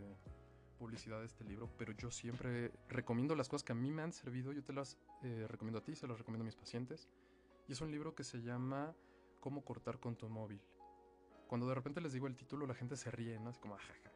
publicidad 0.81 1.19
de 1.19 1.27
este 1.27 1.43
libro, 1.43 1.69
pero 1.77 1.93
yo 1.93 2.09
siempre 2.09 2.71
recomiendo 2.89 3.35
las 3.35 3.47
cosas 3.47 3.63
que 3.63 3.71
a 3.71 3.75
mí 3.75 3.91
me 3.91 4.01
han 4.01 4.11
servido, 4.11 4.51
yo 4.51 4.63
te 4.63 4.73
las 4.73 4.97
eh, 5.21 5.45
recomiendo 5.47 5.77
a 5.77 5.83
ti, 5.83 5.95
se 5.95 6.07
las 6.07 6.17
recomiendo 6.17 6.41
a 6.41 6.45
mis 6.45 6.55
pacientes. 6.55 7.07
Y 7.67 7.73
es 7.73 7.81
un 7.81 7.91
libro 7.91 8.15
que 8.15 8.23
se 8.23 8.41
llama 8.41 8.95
Cómo 9.39 9.63
cortar 9.63 9.99
con 9.99 10.15
tu 10.15 10.27
móvil. 10.27 10.59
Cuando 11.47 11.67
de 11.67 11.75
repente 11.75 12.01
les 12.01 12.13
digo 12.13 12.25
el 12.25 12.35
título, 12.35 12.65
la 12.65 12.73
gente 12.73 12.97
se 12.97 13.11
ríe, 13.11 13.39
¿no? 13.39 13.51
Así 13.51 13.59
como, 13.59 13.75
ajaja. 13.75 14.11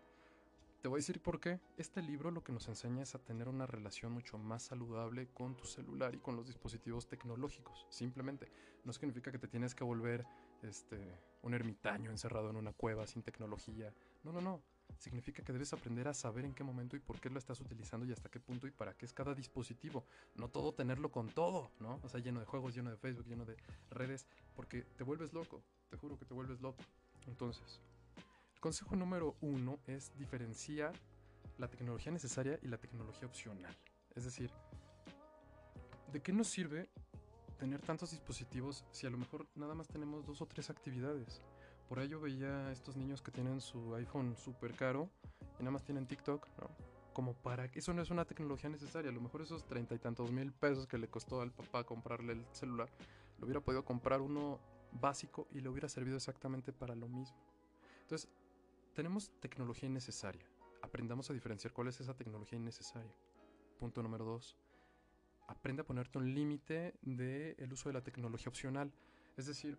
Te 0.81 0.87
voy 0.87 0.97
a 0.97 1.01
decir 1.01 1.21
por 1.21 1.39
qué. 1.39 1.59
Este 1.77 2.01
libro 2.01 2.31
lo 2.31 2.43
que 2.43 2.51
nos 2.51 2.67
enseña 2.67 3.03
es 3.03 3.13
a 3.13 3.19
tener 3.19 3.47
una 3.47 3.67
relación 3.67 4.11
mucho 4.11 4.39
más 4.39 4.63
saludable 4.63 5.27
con 5.27 5.55
tu 5.55 5.65
celular 5.65 6.15
y 6.15 6.19
con 6.19 6.35
los 6.35 6.47
dispositivos 6.47 7.07
tecnológicos. 7.07 7.85
Simplemente. 7.89 8.51
No 8.83 8.91
significa 8.91 9.31
que 9.31 9.37
te 9.39 9.47
tienes 9.47 9.75
que 9.75 9.83
volver 9.83 10.25
este, 10.63 11.19
un 11.43 11.53
ermitaño 11.53 12.09
encerrado 12.09 12.49
en 12.49 12.55
una 12.55 12.73
cueva 12.73 13.05
sin 13.05 13.21
tecnología. 13.21 13.93
No, 14.23 14.31
no, 14.31 14.41
no. 14.41 14.74
Significa 14.97 15.43
que 15.43 15.53
debes 15.53 15.73
aprender 15.73 16.07
a 16.07 16.13
saber 16.13 16.45
en 16.45 16.53
qué 16.53 16.63
momento 16.63 16.95
y 16.95 16.99
por 16.99 17.19
qué 17.19 17.29
lo 17.29 17.37
estás 17.37 17.59
utilizando 17.59 18.05
y 18.05 18.11
hasta 18.11 18.29
qué 18.29 18.39
punto 18.39 18.65
y 18.65 18.71
para 18.71 18.95
qué 18.95 19.05
es 19.05 19.13
cada 19.13 19.35
dispositivo. 19.35 20.05
No 20.35 20.49
todo 20.49 20.73
tenerlo 20.73 21.11
con 21.11 21.29
todo, 21.29 21.71
¿no? 21.79 21.99
O 22.03 22.09
sea, 22.09 22.19
lleno 22.21 22.39
de 22.39 22.45
juegos, 22.45 22.73
lleno 22.73 22.89
de 22.89 22.97
Facebook, 22.97 23.27
lleno 23.27 23.45
de 23.45 23.57
redes, 23.91 24.25
porque 24.55 24.83
te 24.83 25.03
vuelves 25.03 25.33
loco. 25.33 25.63
Te 25.89 25.97
juro 25.97 26.17
que 26.17 26.25
te 26.25 26.33
vuelves 26.33 26.61
loco. 26.61 26.83
Entonces, 27.27 27.81
consejo 28.59 28.95
número 28.95 29.35
uno 29.41 29.79
es 29.85 30.11
diferenciar 30.17 30.93
la 31.57 31.69
tecnología 31.69 32.11
necesaria 32.11 32.59
y 32.61 32.67
la 32.67 32.77
tecnología 32.77 33.27
opcional. 33.27 33.75
Es 34.15 34.23
decir, 34.23 34.49
¿de 36.11 36.21
qué 36.21 36.33
nos 36.33 36.47
sirve 36.47 36.89
tener 37.59 37.81
tantos 37.81 38.11
dispositivos 38.11 38.85
si 38.91 39.05
a 39.05 39.09
lo 39.09 39.17
mejor 39.17 39.47
nada 39.55 39.75
más 39.75 39.87
tenemos 39.87 40.25
dos 40.25 40.41
o 40.41 40.45
tres 40.45 40.69
actividades? 40.69 41.41
Por 41.87 41.99
ello 41.99 42.19
veía 42.19 42.67
a 42.67 42.71
estos 42.71 42.95
niños 42.95 43.21
que 43.21 43.31
tienen 43.31 43.61
su 43.61 43.95
iPhone 43.95 44.35
súper 44.35 44.73
caro 44.73 45.09
y 45.59 45.63
nada 45.63 45.71
más 45.71 45.83
tienen 45.83 46.07
TikTok, 46.07 46.47
¿no? 46.59 46.69
Como 47.13 47.33
para 47.33 47.65
eso 47.65 47.93
no 47.93 48.01
es 48.01 48.09
una 48.09 48.25
tecnología 48.25 48.69
necesaria. 48.69 49.09
A 49.09 49.13
lo 49.13 49.21
mejor 49.21 49.41
esos 49.41 49.65
treinta 49.65 49.95
y 49.95 49.99
tantos 49.99 50.31
mil 50.31 50.51
pesos 50.51 50.87
que 50.87 50.97
le 50.97 51.07
costó 51.07 51.41
al 51.41 51.51
papá 51.51 51.83
comprarle 51.85 52.33
el 52.33 52.45
celular, 52.51 52.89
lo 53.37 53.45
hubiera 53.45 53.61
podido 53.61 53.85
comprar 53.85 54.21
uno 54.21 54.59
básico 54.91 55.47
y 55.51 55.61
le 55.61 55.69
hubiera 55.69 55.87
servido 55.87 56.17
exactamente 56.17 56.73
para 56.73 56.95
lo 56.95 57.07
mismo. 57.07 57.37
Entonces, 58.01 58.29
tenemos 58.93 59.31
tecnología 59.39 59.87
innecesaria. 59.87 60.45
Aprendamos 60.81 61.29
a 61.29 61.33
diferenciar 61.33 61.73
cuál 61.73 61.87
es 61.87 61.99
esa 62.01 62.15
tecnología 62.15 62.57
innecesaria. 62.57 63.15
Punto 63.79 64.01
número 64.03 64.25
dos. 64.25 64.57
Aprende 65.47 65.83
a 65.83 65.85
ponerte 65.85 66.17
un 66.17 66.33
límite 66.33 66.95
del 67.01 67.71
uso 67.71 67.89
de 67.89 67.93
la 67.93 68.01
tecnología 68.01 68.49
opcional. 68.49 68.91
Es 69.37 69.45
decir, 69.45 69.77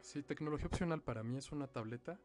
si 0.00 0.22
tecnología 0.22 0.66
opcional 0.66 1.02
para 1.02 1.22
mí 1.22 1.36
es 1.36 1.52
una 1.52 1.66
tableta 1.66 2.18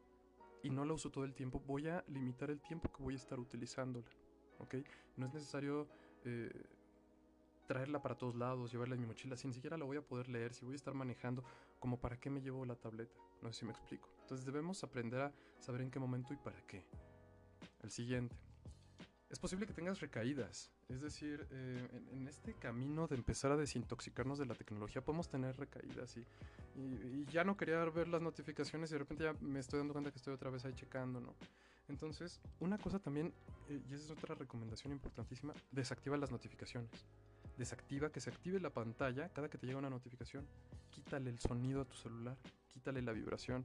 y 0.62 0.70
no 0.70 0.84
la 0.84 0.94
uso 0.94 1.10
todo 1.10 1.24
el 1.24 1.34
tiempo, 1.34 1.60
voy 1.60 1.88
a 1.88 2.04
limitar 2.08 2.50
el 2.50 2.60
tiempo 2.60 2.90
que 2.90 3.02
voy 3.02 3.14
a 3.14 3.16
estar 3.18 3.38
utilizándola. 3.38 4.06
¿Ok? 4.58 4.76
No 5.16 5.26
es 5.26 5.34
necesario 5.34 5.88
eh, 6.24 6.50
traerla 7.66 8.00
para 8.00 8.16
todos 8.16 8.34
lados, 8.34 8.72
llevarla 8.72 8.94
en 8.94 9.00
mi 9.00 9.06
mochila, 9.06 9.36
si 9.36 9.46
ni 9.46 9.54
siquiera 9.54 9.76
la 9.76 9.84
voy 9.84 9.96
a 9.96 10.02
poder 10.02 10.28
leer, 10.28 10.54
si 10.54 10.64
voy 10.64 10.74
a 10.74 10.76
estar 10.76 10.94
manejando, 10.94 11.44
como 11.78 12.00
para 12.00 12.18
qué 12.18 12.30
me 12.30 12.40
llevo 12.40 12.64
la 12.64 12.76
tableta. 12.76 13.14
No 13.42 13.52
sé 13.52 13.60
si 13.60 13.64
me 13.66 13.72
explico. 13.72 14.08
Entonces 14.22 14.46
debemos 14.46 14.82
aprender 14.84 15.20
a 15.20 15.32
saber 15.58 15.82
en 15.82 15.90
qué 15.90 15.98
momento 15.98 16.32
y 16.32 16.36
para 16.36 16.60
qué. 16.66 16.84
El 17.82 17.90
siguiente. 17.90 18.36
Es 19.34 19.40
posible 19.40 19.66
que 19.66 19.72
tengas 19.72 19.98
recaídas. 19.98 20.70
Es 20.88 21.00
decir, 21.00 21.44
eh, 21.50 21.88
en, 22.12 22.28
este 22.28 22.54
camino 22.54 23.08
de 23.08 23.16
empezar 23.16 23.50
a 23.50 23.56
desintoxicarnos 23.56 24.38
de 24.38 24.46
la 24.46 24.54
tecnología 24.54 25.04
podemos 25.04 25.28
tener 25.28 25.56
recaídas 25.56 26.16
y, 26.16 26.24
y, 26.76 27.26
ya 27.32 27.42
no 27.42 27.56
quería 27.56 27.84
ver 27.86 28.06
las 28.06 28.22
notificaciones 28.22 28.90
y 28.90 28.92
de 28.92 29.00
repente 29.00 29.24
ya 29.24 29.32
me 29.40 29.58
estoy 29.58 29.78
dando 29.78 29.92
cuenta 29.92 30.12
que 30.12 30.18
estoy 30.18 30.34
otra 30.34 30.50
vez 30.50 30.64
ahí 30.64 30.72
checando, 30.74 31.20
¿no? 31.20 31.34
Entonces, 31.88 32.40
una 32.60 32.78
cosa 32.78 33.00
también, 33.00 33.34
eh, 33.68 33.82
y 33.90 33.94
esa 33.94 34.04
es 34.04 34.10
otra 34.12 34.36
recomendación 34.36 34.92
importantísima, 34.92 35.52
desactiva 35.72 36.16
las 36.16 36.30
notificaciones 36.30 37.04
desactiva, 37.56 38.10
que 38.10 38.20
se 38.20 38.30
active 38.30 38.60
la 38.60 38.70
pantalla 38.70 39.28
cada 39.30 39.48
que 39.48 39.58
te 39.58 39.66
llega 39.66 39.78
una 39.78 39.90
notificación. 39.90 40.46
Quítale 40.90 41.30
el 41.30 41.40
sonido 41.40 41.80
a 41.80 41.84
tu 41.84 41.96
celular, 41.96 42.36
quítale 42.72 43.02
la 43.02 43.12
vibración. 43.12 43.64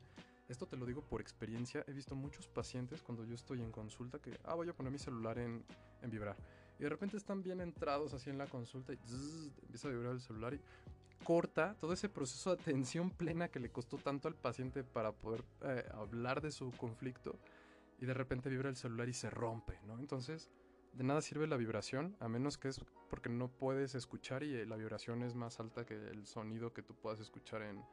Esto 0.50 0.66
te 0.66 0.76
lo 0.76 0.86
digo 0.88 1.02
por 1.04 1.22
experiencia. 1.22 1.84
He 1.88 1.94
visto 1.94 2.16
muchos 2.16 2.48
pacientes 2.48 3.04
cuando 3.04 3.24
yo 3.24 3.36
estoy 3.36 3.62
en 3.62 3.72
consulta 3.72 4.18
que, 4.18 4.40
ah, 4.44 4.56
voy 4.56 4.68
a 4.68 4.74
poner 4.74 4.92
mi 4.92 4.98
celular 4.98 5.38
en, 5.38 5.64
vibrar. 6.08 6.36
Y 6.80 6.84
de 6.84 6.90
repente 6.90 7.18
están 7.18 7.44
bien 7.44 7.62
entrados 7.62 8.16
así 8.16 8.32
en 8.32 8.40
la 8.40 8.48
consulta 8.48 8.92
y 8.92 8.98
empieza 9.62 9.90
a 9.90 9.92
vibrar 9.92 10.14
el 10.14 10.22
celular 10.22 10.56
y 10.56 10.62
corta 11.24 11.76
todo 11.80 11.94
ese 11.94 12.10
proceso 12.10 12.56
de 12.56 12.62
atención 12.62 13.12
plena 13.12 13.50
que 13.50 13.60
le 13.60 13.70
costó 13.70 13.98
tanto 13.98 14.28
al 14.28 14.34
paciente 14.34 14.84
para 14.84 15.12
poder 15.12 15.44
eh, 15.62 15.88
hablar 15.94 16.42
de 16.42 16.50
su 16.50 16.72
conflicto. 16.72 17.38
Y 18.00 18.06
de 18.08 18.14
repente 18.16 18.50
vibra 18.50 18.70
el 18.70 18.76
celular 18.76 19.08
y 19.08 19.14
se 19.14 19.30
rompe, 19.30 19.80
¿no? 19.86 20.00
Entonces, 20.00 20.50
de 20.94 21.04
nada 21.04 21.22
sirve 21.22 21.46
la 21.46 21.58
vibración, 21.58 22.16
a 22.20 22.28
menos 22.28 22.58
que 22.58 22.70
es 22.70 22.82
porque 23.10 23.30
no 23.30 23.50
puedes 23.50 23.94
escuchar 23.94 24.42
y 24.44 24.56
eh, 24.56 24.66
la 24.66 24.78
vibración 24.78 25.22
es 25.22 25.36
más 25.36 25.60
alta 25.60 25.86
que 25.86 25.94
el 25.94 26.26
sonido 26.26 26.74
que 26.74 26.82
tú 26.82 26.96
puedas 26.96 27.20
escuchar 27.20 27.62
en, 27.62 27.84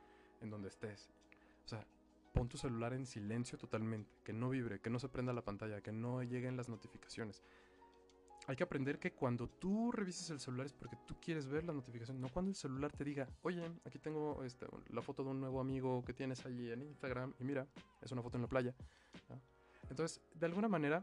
en 0.40 0.48
donde 0.48 0.68
estés. 0.68 1.10
O 1.64 1.68
sea, 1.68 1.86
pon 2.36 2.48
tu 2.48 2.58
celular 2.58 2.92
en 2.92 3.06
silencio 3.06 3.56
totalmente, 3.56 4.12
que 4.22 4.34
no 4.34 4.50
vibre, 4.50 4.78
que 4.78 4.90
no 4.90 4.98
se 4.98 5.08
prenda 5.08 5.32
la 5.32 5.42
pantalla, 5.42 5.80
que 5.80 5.90
no 5.90 6.22
lleguen 6.22 6.54
las 6.54 6.68
notificaciones. 6.68 7.42
Hay 8.46 8.56
que 8.56 8.62
aprender 8.62 8.98
que 8.98 9.12
cuando 9.12 9.48
tú 9.48 9.90
revises 9.90 10.28
el 10.28 10.38
celular 10.38 10.66
es 10.66 10.74
porque 10.74 10.96
tú 11.06 11.16
quieres 11.18 11.48
ver 11.48 11.64
la 11.64 11.72
notificación, 11.72 12.20
no 12.20 12.28
cuando 12.28 12.50
el 12.50 12.54
celular 12.54 12.92
te 12.92 13.04
diga, 13.04 13.26
oye, 13.40 13.62
aquí 13.86 13.98
tengo 13.98 14.44
este, 14.44 14.66
la 14.90 15.00
foto 15.00 15.24
de 15.24 15.30
un 15.30 15.40
nuevo 15.40 15.60
amigo 15.60 16.04
que 16.04 16.12
tienes 16.12 16.44
allí 16.44 16.70
en 16.70 16.82
Instagram 16.82 17.32
y 17.40 17.44
mira, 17.44 17.66
es 18.02 18.12
una 18.12 18.20
foto 18.20 18.36
en 18.36 18.42
la 18.42 18.48
playa. 18.48 18.74
Entonces, 19.88 20.20
de 20.34 20.44
alguna 20.44 20.68
manera, 20.68 21.02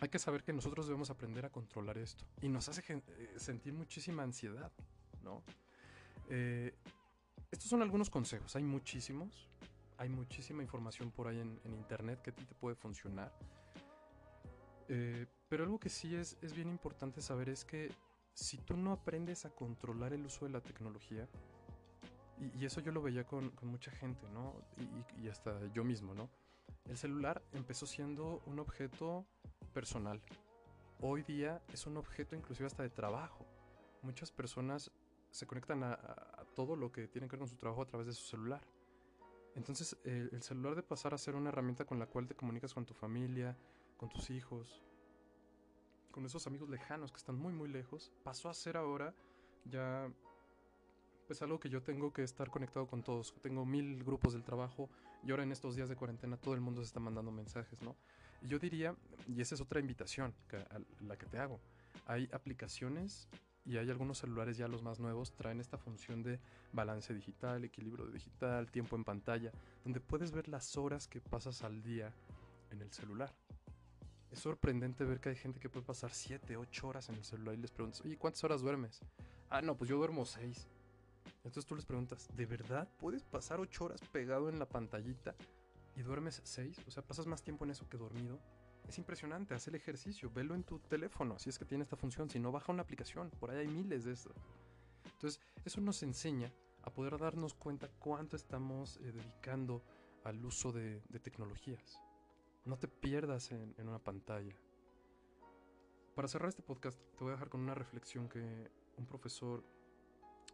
hay 0.00 0.08
que 0.08 0.18
saber 0.18 0.42
que 0.42 0.52
nosotros 0.52 0.86
debemos 0.88 1.08
aprender 1.10 1.46
a 1.46 1.50
controlar 1.50 1.98
esto. 1.98 2.24
Y 2.40 2.48
nos 2.48 2.68
hace 2.68 2.82
eh, 2.88 3.34
sentir 3.36 3.72
muchísima 3.74 4.24
ansiedad, 4.24 4.72
¿no? 5.22 5.44
Eh, 6.28 6.74
estos 7.52 7.68
son 7.68 7.82
algunos 7.82 8.10
consejos, 8.10 8.56
hay 8.56 8.64
muchísimos. 8.64 9.48
Hay 9.98 10.08
muchísima 10.08 10.62
información 10.62 11.10
por 11.10 11.28
ahí 11.28 11.38
en, 11.38 11.60
internet 11.64 12.20
que 12.22 12.30
a 12.30 12.34
ti 12.34 12.44
te 12.44 12.54
puede 12.54 12.74
funcionar. 12.74 13.32
Eh, 14.88 15.26
pero 15.48 15.64
algo 15.64 15.78
que 15.78 15.88
sí 15.88 16.14
es, 16.14 16.36
es 16.42 16.54
bien 16.54 16.68
importante 16.68 17.20
saber 17.20 17.48
es 17.48 17.64
que 17.64 17.90
si 18.34 18.58
tú 18.58 18.76
no 18.76 18.92
aprendes 18.92 19.44
a 19.44 19.50
controlar 19.50 20.12
el 20.12 20.24
uso 20.24 20.46
de 20.46 20.52
la 20.52 20.60
tecnología, 20.60 21.28
y, 22.38 22.64
eso 22.64 22.80
yo 22.80 22.90
lo 22.90 23.02
veía 23.02 23.24
con, 23.24 23.52
mucha 23.62 23.92
gente, 23.92 24.28
¿no? 24.30 24.54
Y, 24.76 25.22
y, 25.22 25.28
hasta 25.28 25.64
yo 25.72 25.84
mismo, 25.84 26.12
¿no? 26.12 26.28
El 26.86 26.96
celular 26.96 27.40
empezó 27.52 27.86
siendo 27.86 28.42
un 28.46 28.58
objeto 28.58 29.24
personal. 29.72 30.20
Hoy 31.00 31.22
día 31.22 31.62
es 31.72 31.86
un 31.86 31.96
objeto 31.96 32.34
inclusive 32.34 32.66
hasta 32.66 32.82
de 32.82 32.90
trabajo. 32.90 33.46
Muchas 34.02 34.32
personas 34.32 34.90
se 35.32 35.46
conectan 35.46 35.82
a, 35.82 35.96
todo 36.54 36.76
lo 36.76 36.92
que 36.92 37.08
tiene 37.08 37.26
que 37.26 37.32
ver 37.32 37.40
con 37.40 37.48
su 37.48 37.56
trabajo 37.56 37.82
a 37.82 37.86
través 37.86 38.06
de 38.06 38.12
su 38.12 38.24
celular. 38.24 38.60
Entonces 39.54 39.96
el, 40.04 40.42
celular 40.42 40.74
de 40.74 40.82
pasar 40.82 41.14
a 41.14 41.18
ser 41.18 41.34
una 41.34 41.50
herramienta 41.50 41.84
con 41.84 41.98
la 41.98 42.06
cual 42.06 42.26
te 42.26 42.34
comunicas 42.34 42.72
con 42.72 42.86
tu 42.86 42.94
familia, 42.94 43.56
con 43.96 44.08
tus 44.08 44.30
hijos, 44.30 44.82
con 46.10 46.24
esos 46.24 46.46
amigos 46.46 46.68
lejanos 46.68 47.12
que 47.12 47.18
están 47.18 47.36
muy 47.36 47.52
muy 47.52 47.68
lejos, 47.68 48.12
pasó 48.24 48.48
a 48.48 48.54
ser 48.54 48.76
ahora 48.76 49.14
ya 49.64 50.10
pues 51.26 51.40
algo 51.42 51.60
que 51.60 51.68
yo 51.68 51.82
tengo 51.82 52.12
que 52.12 52.22
estar 52.22 52.50
conectado 52.50 52.86
con 52.86 53.02
todos. 53.02 53.34
Tengo 53.42 53.64
mil 53.64 54.02
grupos 54.04 54.32
del 54.32 54.42
trabajo 54.42 54.90
y 55.22 55.30
ahora 55.30 55.44
en 55.44 55.52
estos 55.52 55.76
días 55.76 55.88
de 55.88 55.96
cuarentena 55.96 56.36
todo 56.36 56.54
el 56.54 56.60
mundo 56.60 56.80
se 56.80 56.86
está 56.86 57.00
mandando 57.00 57.30
mensajes, 57.30 57.80
¿no? 57.82 57.96
yo 58.48 58.58
diría, 58.58 58.96
y 59.28 59.40
esa 59.40 59.54
es 59.54 59.60
otra 59.60 59.80
invitación 59.80 60.34
que, 60.48 60.64
la 61.00 61.16
que 61.16 61.26
te 61.26 61.38
hago, 61.38 61.60
hay 62.06 62.28
aplicaciones 62.32 63.28
y 63.64 63.76
hay 63.76 63.90
algunos 63.90 64.18
celulares 64.18 64.56
ya 64.56 64.68
los 64.68 64.82
más 64.82 64.98
nuevos 65.00 65.32
traen 65.32 65.60
esta 65.60 65.78
función 65.78 66.22
de 66.22 66.40
balance 66.72 67.14
digital, 67.14 67.64
equilibrio 67.64 68.06
digital, 68.06 68.70
tiempo 68.70 68.96
en 68.96 69.04
pantalla, 69.04 69.52
donde 69.84 70.00
puedes 70.00 70.32
ver 70.32 70.48
las 70.48 70.76
horas 70.76 71.06
que 71.08 71.20
pasas 71.20 71.62
al 71.62 71.82
día 71.82 72.12
en 72.70 72.82
el 72.82 72.92
celular. 72.92 73.32
Es 74.30 74.40
sorprendente 74.40 75.04
ver 75.04 75.20
que 75.20 75.28
hay 75.28 75.36
gente 75.36 75.60
que 75.60 75.68
puede 75.68 75.86
pasar 75.86 76.10
7, 76.10 76.56
8 76.56 76.88
horas 76.88 77.08
en 77.08 77.16
el 77.16 77.24
celular 77.24 77.54
y 77.54 77.58
les 77.58 77.70
preguntas, 77.70 78.00
oye, 78.02 78.16
¿cuántas 78.16 78.42
horas 78.44 78.62
duermes? 78.62 79.00
Ah, 79.50 79.60
no, 79.60 79.76
pues 79.76 79.90
yo 79.90 79.96
duermo 79.98 80.24
6. 80.24 80.68
Entonces 81.44 81.66
tú 81.66 81.74
les 81.76 81.84
preguntas, 81.84 82.28
¿de 82.34 82.46
verdad 82.46 82.88
puedes 82.98 83.24
pasar 83.24 83.60
8 83.60 83.84
horas 83.84 84.00
pegado 84.10 84.48
en 84.48 84.58
la 84.58 84.66
pantallita? 84.66 85.34
y 85.96 86.02
duermes 86.02 86.40
6, 86.44 86.82
o 86.86 86.90
sea, 86.90 87.02
pasas 87.02 87.26
más 87.26 87.42
tiempo 87.42 87.64
en 87.64 87.70
eso 87.70 87.88
que 87.88 87.96
dormido, 87.96 88.38
es 88.88 88.98
impresionante, 88.98 89.54
haz 89.54 89.68
el 89.68 89.74
ejercicio, 89.74 90.30
velo 90.30 90.54
en 90.54 90.64
tu 90.64 90.78
teléfono, 90.80 91.38
si 91.38 91.50
es 91.50 91.58
que 91.58 91.64
tiene 91.64 91.82
esta 91.82 91.96
función, 91.96 92.28
si 92.28 92.38
no, 92.38 92.52
baja 92.52 92.72
una 92.72 92.82
aplicación, 92.82 93.30
por 93.40 93.50
ahí 93.50 93.58
hay 93.58 93.68
miles 93.68 94.04
de 94.04 94.12
estas. 94.12 94.34
Entonces, 95.04 95.40
eso 95.64 95.80
nos 95.80 96.02
enseña 96.02 96.52
a 96.82 96.90
poder 96.90 97.18
darnos 97.18 97.54
cuenta 97.54 97.88
cuánto 97.98 98.36
estamos 98.36 98.96
eh, 98.98 99.12
dedicando 99.12 99.82
al 100.24 100.44
uso 100.44 100.72
de, 100.72 101.00
tecnologías. 101.22 102.00
No 102.64 102.78
te 102.78 102.88
pierdas 102.88 103.50
en, 103.52 103.74
una 103.78 103.98
pantalla. 103.98 104.54
Para 106.14 106.28
cerrar 106.28 106.48
este 106.48 106.62
podcast, 106.62 106.98
te 107.16 107.24
voy 107.24 107.30
a 107.30 107.32
dejar 107.32 107.48
con 107.48 107.60
una 107.60 107.74
reflexión 107.74 108.28
que 108.28 108.70
un 108.96 109.06
profesor 109.06 109.64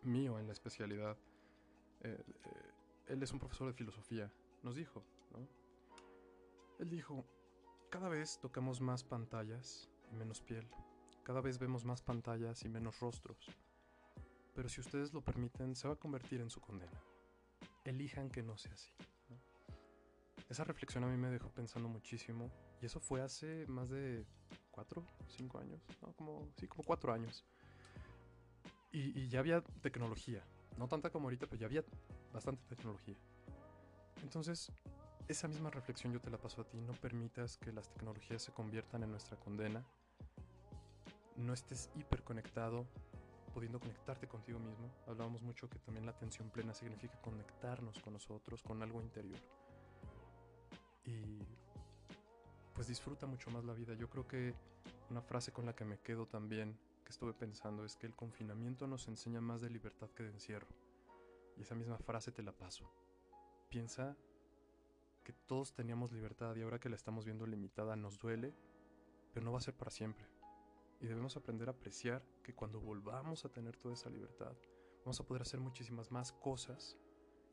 mío 0.03 0.39
en 0.39 0.47
la 0.47 0.53
especialidad, 0.53 1.17
eh, 2.03 2.23
eh, 2.45 2.73
él 3.09 3.23
es 3.23 3.33
un 3.33 3.39
profesor 3.39 3.67
de 3.67 3.73
filosofía, 3.73 4.31
nos 4.63 4.77
dijo, 4.77 5.03
él 6.79 6.91
dijo, 6.91 7.25
cada 7.91 8.09
vez 8.09 8.39
tocamos 8.39 8.81
más 8.81 9.03
pantallas 9.03 9.89
y 10.13 10.17
menos 10.17 10.41
piel. 10.41 10.69
Cada 11.23 11.41
vez 11.41 11.59
vemos 11.59 11.85
más 11.85 12.03
pantallas 12.03 12.65
y 12.65 12.69
menos 12.69 13.01
rostros. 13.01 13.51
Pero 14.55 14.69
si 14.69 14.81
ustedes 14.81 15.13
lo 15.13 15.23
permiten, 15.23 15.75
se 15.75 15.89
va 15.89 15.95
a 15.95 15.99
convertir 15.99 16.41
en 16.41 16.51
su 16.51 16.61
condena. 16.61 17.01
Elijan 17.85 18.31
que 18.31 18.43
no 18.43 18.57
sea 18.57 18.73
así. 18.73 18.93
Esa 20.49 20.65
reflexión 20.65 21.05
a 21.05 21.09
mí 21.09 21.17
me 21.17 21.31
dejó 21.31 21.51
pensando 21.51 21.89
muchísimo. 21.89 22.51
Y 22.81 22.87
eso 22.87 23.01
fue 23.01 23.21
hace 23.21 23.67
más 23.67 23.89
de 23.91 24.27
cuatro, 24.71 25.05
cinco 25.29 25.59
años. 25.59 25.83
¿no? 26.03 26.13
Como, 26.13 26.49
sí, 26.57 26.67
como 26.67 26.85
cuatro 26.85 27.13
años. 27.13 27.45
Y, 28.93 29.19
y 29.19 29.29
ya 29.29 29.41
había 29.41 29.63
tecnología. 29.83 30.45
No 30.77 30.89
tanta 30.89 31.11
como 31.11 31.27
ahorita, 31.27 31.47
pero 31.47 31.61
ya 31.61 31.67
había 31.67 31.85
bastante 32.33 32.63
tecnología. 32.69 33.17
Entonces, 34.23 34.73
esa 35.29 35.47
misma 35.47 35.71
reflexión 35.71 36.13
yo 36.13 36.21
te 36.21 36.31
la 36.31 36.39
paso 36.39 36.63
a 36.63 36.65
ti. 36.65 36.81
No 36.81 36.95
permitas 36.95 37.59
que 37.59 37.73
las 37.73 37.89
tecnologías 37.89 38.43
se 38.43 38.53
conviertan 38.53 39.03
en 39.03 39.11
nuestra 39.11 39.37
condena. 39.39 39.85
No 41.37 41.53
estés 41.53 41.91
hiperconectado, 41.95 42.87
pudiendo 43.53 43.79
conectarte 43.79 44.27
contigo 44.27 44.59
mismo. 44.59 44.91
Hablábamos 45.07 45.43
mucho 45.43 45.69
que 45.69 45.79
también 45.81 46.07
la 46.07 46.13
atención 46.13 46.51
plena 46.51 46.75
significa 46.75 47.21
conectarnos 47.21 48.01
con 48.01 48.15
nosotros, 48.15 48.63
con 48.63 48.83
algo 48.83 49.03
interior. 49.03 49.39
Y 51.05 51.39
pues 52.75 52.89
disfruta 52.89 53.27
mucho 53.27 53.51
más 53.51 53.65
la 53.65 53.75
vida. 53.75 53.95
Yo 53.95 54.09
creo 54.09 54.27
que 54.27 54.55
una 55.11 55.21
frase 55.21 55.53
con 55.53 55.67
la 55.67 55.75
que 55.75 55.85
me 55.85 55.99
quedo 55.99 56.27
también, 56.27 56.79
que 57.05 57.11
estuve 57.11 57.35
pensando, 57.35 57.85
es 57.85 57.97
que 57.97 58.07
el 58.07 58.15
confinamiento 58.15 58.87
nos 58.87 59.09
enseña 59.09 59.41
más 59.41 59.61
de 59.61 59.71
libertad 59.71 60.09
que 60.11 60.23
de 60.23 60.31
encierro. 60.31 60.69
Y 61.57 61.63
esa 61.63 61.75
misma 61.75 61.99
frase 61.99 62.33
te 62.33 62.43
la 62.43 62.53
paso. 62.53 62.91
Piensa 63.69 64.17
que 65.29 65.35
todos 65.47 65.75
teníamos 65.75 66.11
libertad 66.11 66.57
y 66.57 66.63
ahora 66.63 66.81
que 66.81 66.89
la 66.89 66.97
estamos 66.97 67.27
viendo 67.27 67.47
limitada 67.47 67.95
nos 67.97 68.19
duele, 68.19 68.55
pero 69.35 69.45
no 69.45 69.53
va 69.53 69.59
a 69.59 69.61
ser 69.61 69.75
para 69.75 69.91
siempre. 69.91 70.27
Y 71.03 71.07
debemos 71.07 71.37
aprender 71.37 71.69
a 71.69 71.73
apreciar 71.73 72.25
que 72.43 72.55
cuando 72.55 72.81
volvamos 72.81 73.45
a 73.45 73.51
tener 73.51 73.77
toda 73.77 73.93
esa 73.93 74.09
libertad, 74.09 74.57
vamos 75.05 75.21
a 75.21 75.27
poder 75.27 75.43
hacer 75.43 75.61
muchísimas 75.61 76.11
más 76.11 76.33
cosas 76.33 76.97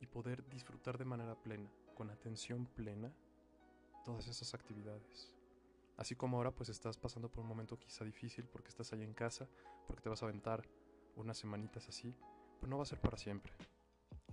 y 0.00 0.06
poder 0.06 0.48
disfrutar 0.48 0.96
de 0.96 1.04
manera 1.04 1.34
plena, 1.34 1.70
con 1.94 2.08
atención 2.08 2.64
plena, 2.64 3.12
todas 4.06 4.26
esas 4.26 4.54
actividades. 4.54 5.30
Así 5.98 6.16
como 6.16 6.38
ahora 6.38 6.52
pues 6.52 6.70
estás 6.70 6.96
pasando 6.96 7.30
por 7.30 7.42
un 7.42 7.48
momento 7.48 7.78
quizá 7.78 8.06
difícil 8.06 8.46
porque 8.46 8.70
estás 8.70 8.90
ahí 8.94 9.02
en 9.02 9.12
casa, 9.12 9.50
porque 9.86 10.00
te 10.00 10.08
vas 10.08 10.22
a 10.22 10.24
aventar 10.24 10.66
unas 11.14 11.36
semanitas 11.36 11.86
así, 11.90 12.16
pero 12.58 12.70
no 12.70 12.78
va 12.78 12.84
a 12.84 12.86
ser 12.86 13.02
para 13.02 13.18
siempre. 13.18 13.52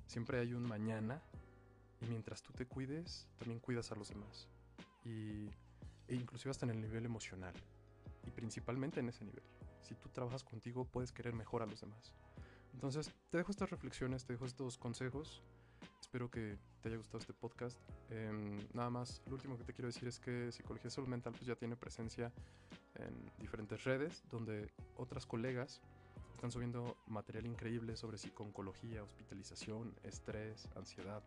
Siempre 0.06 0.40
hay 0.40 0.54
un 0.54 0.64
mañana 0.64 1.22
mientras 2.10 2.42
tú 2.42 2.54
te 2.54 2.66
cuides, 2.66 3.28
también 3.38 3.60
cuidas 3.60 3.92
a 3.92 3.96
los 3.96 4.10
demás. 4.10 4.48
Y, 5.04 5.48
e 6.08 6.16
inclusive 6.16 6.52
hasta 6.52 6.66
en 6.66 6.72
el 6.72 6.82
nivel 6.82 7.06
emocional. 7.06 7.54
Y 8.26 8.32
principalmente 8.32 9.00
en 9.00 9.10
ese 9.10 9.26
nivel. 9.26 9.44
Si 9.82 9.96
tú 9.96 10.10
trabajas 10.10 10.44
contigo, 10.44 10.86
puedes 10.86 11.12
querer 11.12 11.34
mejor 11.34 11.62
a 11.62 11.66
los 11.66 11.82
demás. 11.82 12.14
Entonces, 12.74 13.12
te 13.30 13.38
dejo 13.38 13.52
estas 13.52 13.70
reflexiones, 13.70 14.26
te 14.26 14.34
dejo 14.34 14.46
estos 14.46 14.78
consejos. 14.78 15.44
Espero 16.02 16.30
que 16.30 16.58
te 16.82 16.90
haya 16.90 16.98
gustado 16.98 17.20
este 17.20 17.34
podcast. 17.34 17.80
Em, 18.10 18.58
nada 18.74 18.90
más, 18.90 19.22
lo 19.28 19.36
último 19.36 19.58
que 19.58 19.64
te 19.64 19.74
quiero 19.74 19.88
decir 19.88 20.08
es 20.08 20.20
que 20.20 20.52
Psicología 20.52 20.90
Salud 20.90 21.08
Mental 21.08 21.34
pues, 21.34 21.46
ya 21.46 21.56
tiene 21.56 21.76
presencia 21.76 22.32
en 22.96 23.14
diferentes 23.40 23.84
redes, 23.84 24.24
donde 24.30 24.72
otras 24.96 25.26
colegas 25.26 25.82
están 26.34 26.52
subiendo 26.52 26.98
material 27.08 27.46
increíble 27.46 27.96
sobre 27.96 28.18
psiconcología, 28.18 29.02
hospitalización, 29.02 29.96
estrés, 30.04 30.68
ansiedad, 30.76 31.24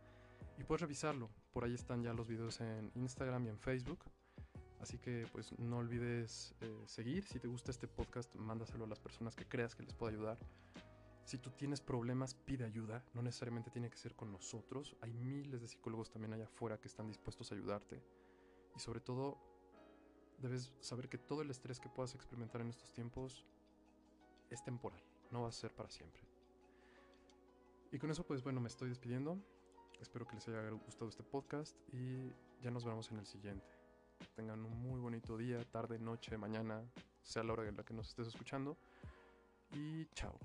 y 0.58 0.64
puedes 0.64 0.80
revisarlo. 0.80 1.30
Por 1.52 1.64
ahí 1.64 1.74
están 1.74 2.02
ya 2.02 2.12
los 2.12 2.28
videos 2.28 2.60
en 2.60 2.90
Instagram 2.94 3.46
y 3.46 3.48
en 3.48 3.58
Facebook. 3.58 4.04
Así 4.80 4.98
que 4.98 5.26
pues 5.32 5.58
no 5.58 5.78
olvides 5.78 6.54
eh, 6.60 6.84
seguir. 6.86 7.24
Si 7.26 7.38
te 7.38 7.48
gusta 7.48 7.70
este 7.70 7.88
podcast, 7.88 8.34
mándaselo 8.36 8.84
a 8.84 8.88
las 8.88 9.00
personas 9.00 9.34
que 9.34 9.46
creas 9.46 9.74
que 9.74 9.82
les 9.82 9.94
pueda 9.94 10.12
ayudar. 10.12 10.38
Si 11.24 11.38
tú 11.38 11.50
tienes 11.50 11.80
problemas, 11.80 12.34
pide 12.34 12.64
ayuda. 12.64 13.04
No 13.14 13.22
necesariamente 13.22 13.70
tiene 13.70 13.90
que 13.90 13.96
ser 13.96 14.14
con 14.14 14.30
nosotros. 14.30 14.96
Hay 15.00 15.12
miles 15.12 15.60
de 15.60 15.68
psicólogos 15.68 16.10
también 16.10 16.32
allá 16.32 16.44
afuera 16.44 16.78
que 16.78 16.88
están 16.88 17.08
dispuestos 17.08 17.50
a 17.50 17.54
ayudarte. 17.54 18.00
Y 18.76 18.80
sobre 18.80 19.00
todo, 19.00 19.38
debes 20.38 20.72
saber 20.80 21.08
que 21.08 21.18
todo 21.18 21.42
el 21.42 21.50
estrés 21.50 21.80
que 21.80 21.88
puedas 21.88 22.14
experimentar 22.14 22.60
en 22.60 22.68
estos 22.68 22.92
tiempos 22.92 23.44
es 24.50 24.62
temporal. 24.62 25.02
No 25.30 25.42
va 25.42 25.48
a 25.48 25.52
ser 25.52 25.74
para 25.74 25.90
siempre. 25.90 26.22
Y 27.90 27.98
con 27.98 28.10
eso 28.10 28.24
pues 28.24 28.42
bueno, 28.42 28.60
me 28.60 28.68
estoy 28.68 28.88
despidiendo. 28.88 29.38
Espero 30.00 30.26
que 30.26 30.34
les 30.34 30.48
haya 30.48 30.70
gustado 30.70 31.08
este 31.08 31.22
podcast 31.22 31.76
y 31.92 32.32
ya 32.60 32.70
nos 32.70 32.84
vemos 32.84 33.10
en 33.10 33.18
el 33.18 33.26
siguiente. 33.26 33.66
Tengan 34.34 34.64
un 34.64 34.82
muy 34.82 35.00
bonito 35.00 35.36
día, 35.36 35.62
tarde, 35.70 35.98
noche, 35.98 36.36
mañana, 36.38 36.82
sea 37.22 37.42
la 37.42 37.52
hora 37.52 37.68
en 37.68 37.76
la 37.76 37.84
que 37.84 37.94
nos 37.94 38.08
estés 38.08 38.28
escuchando. 38.28 38.76
Y 39.72 40.06
chao. 40.14 40.38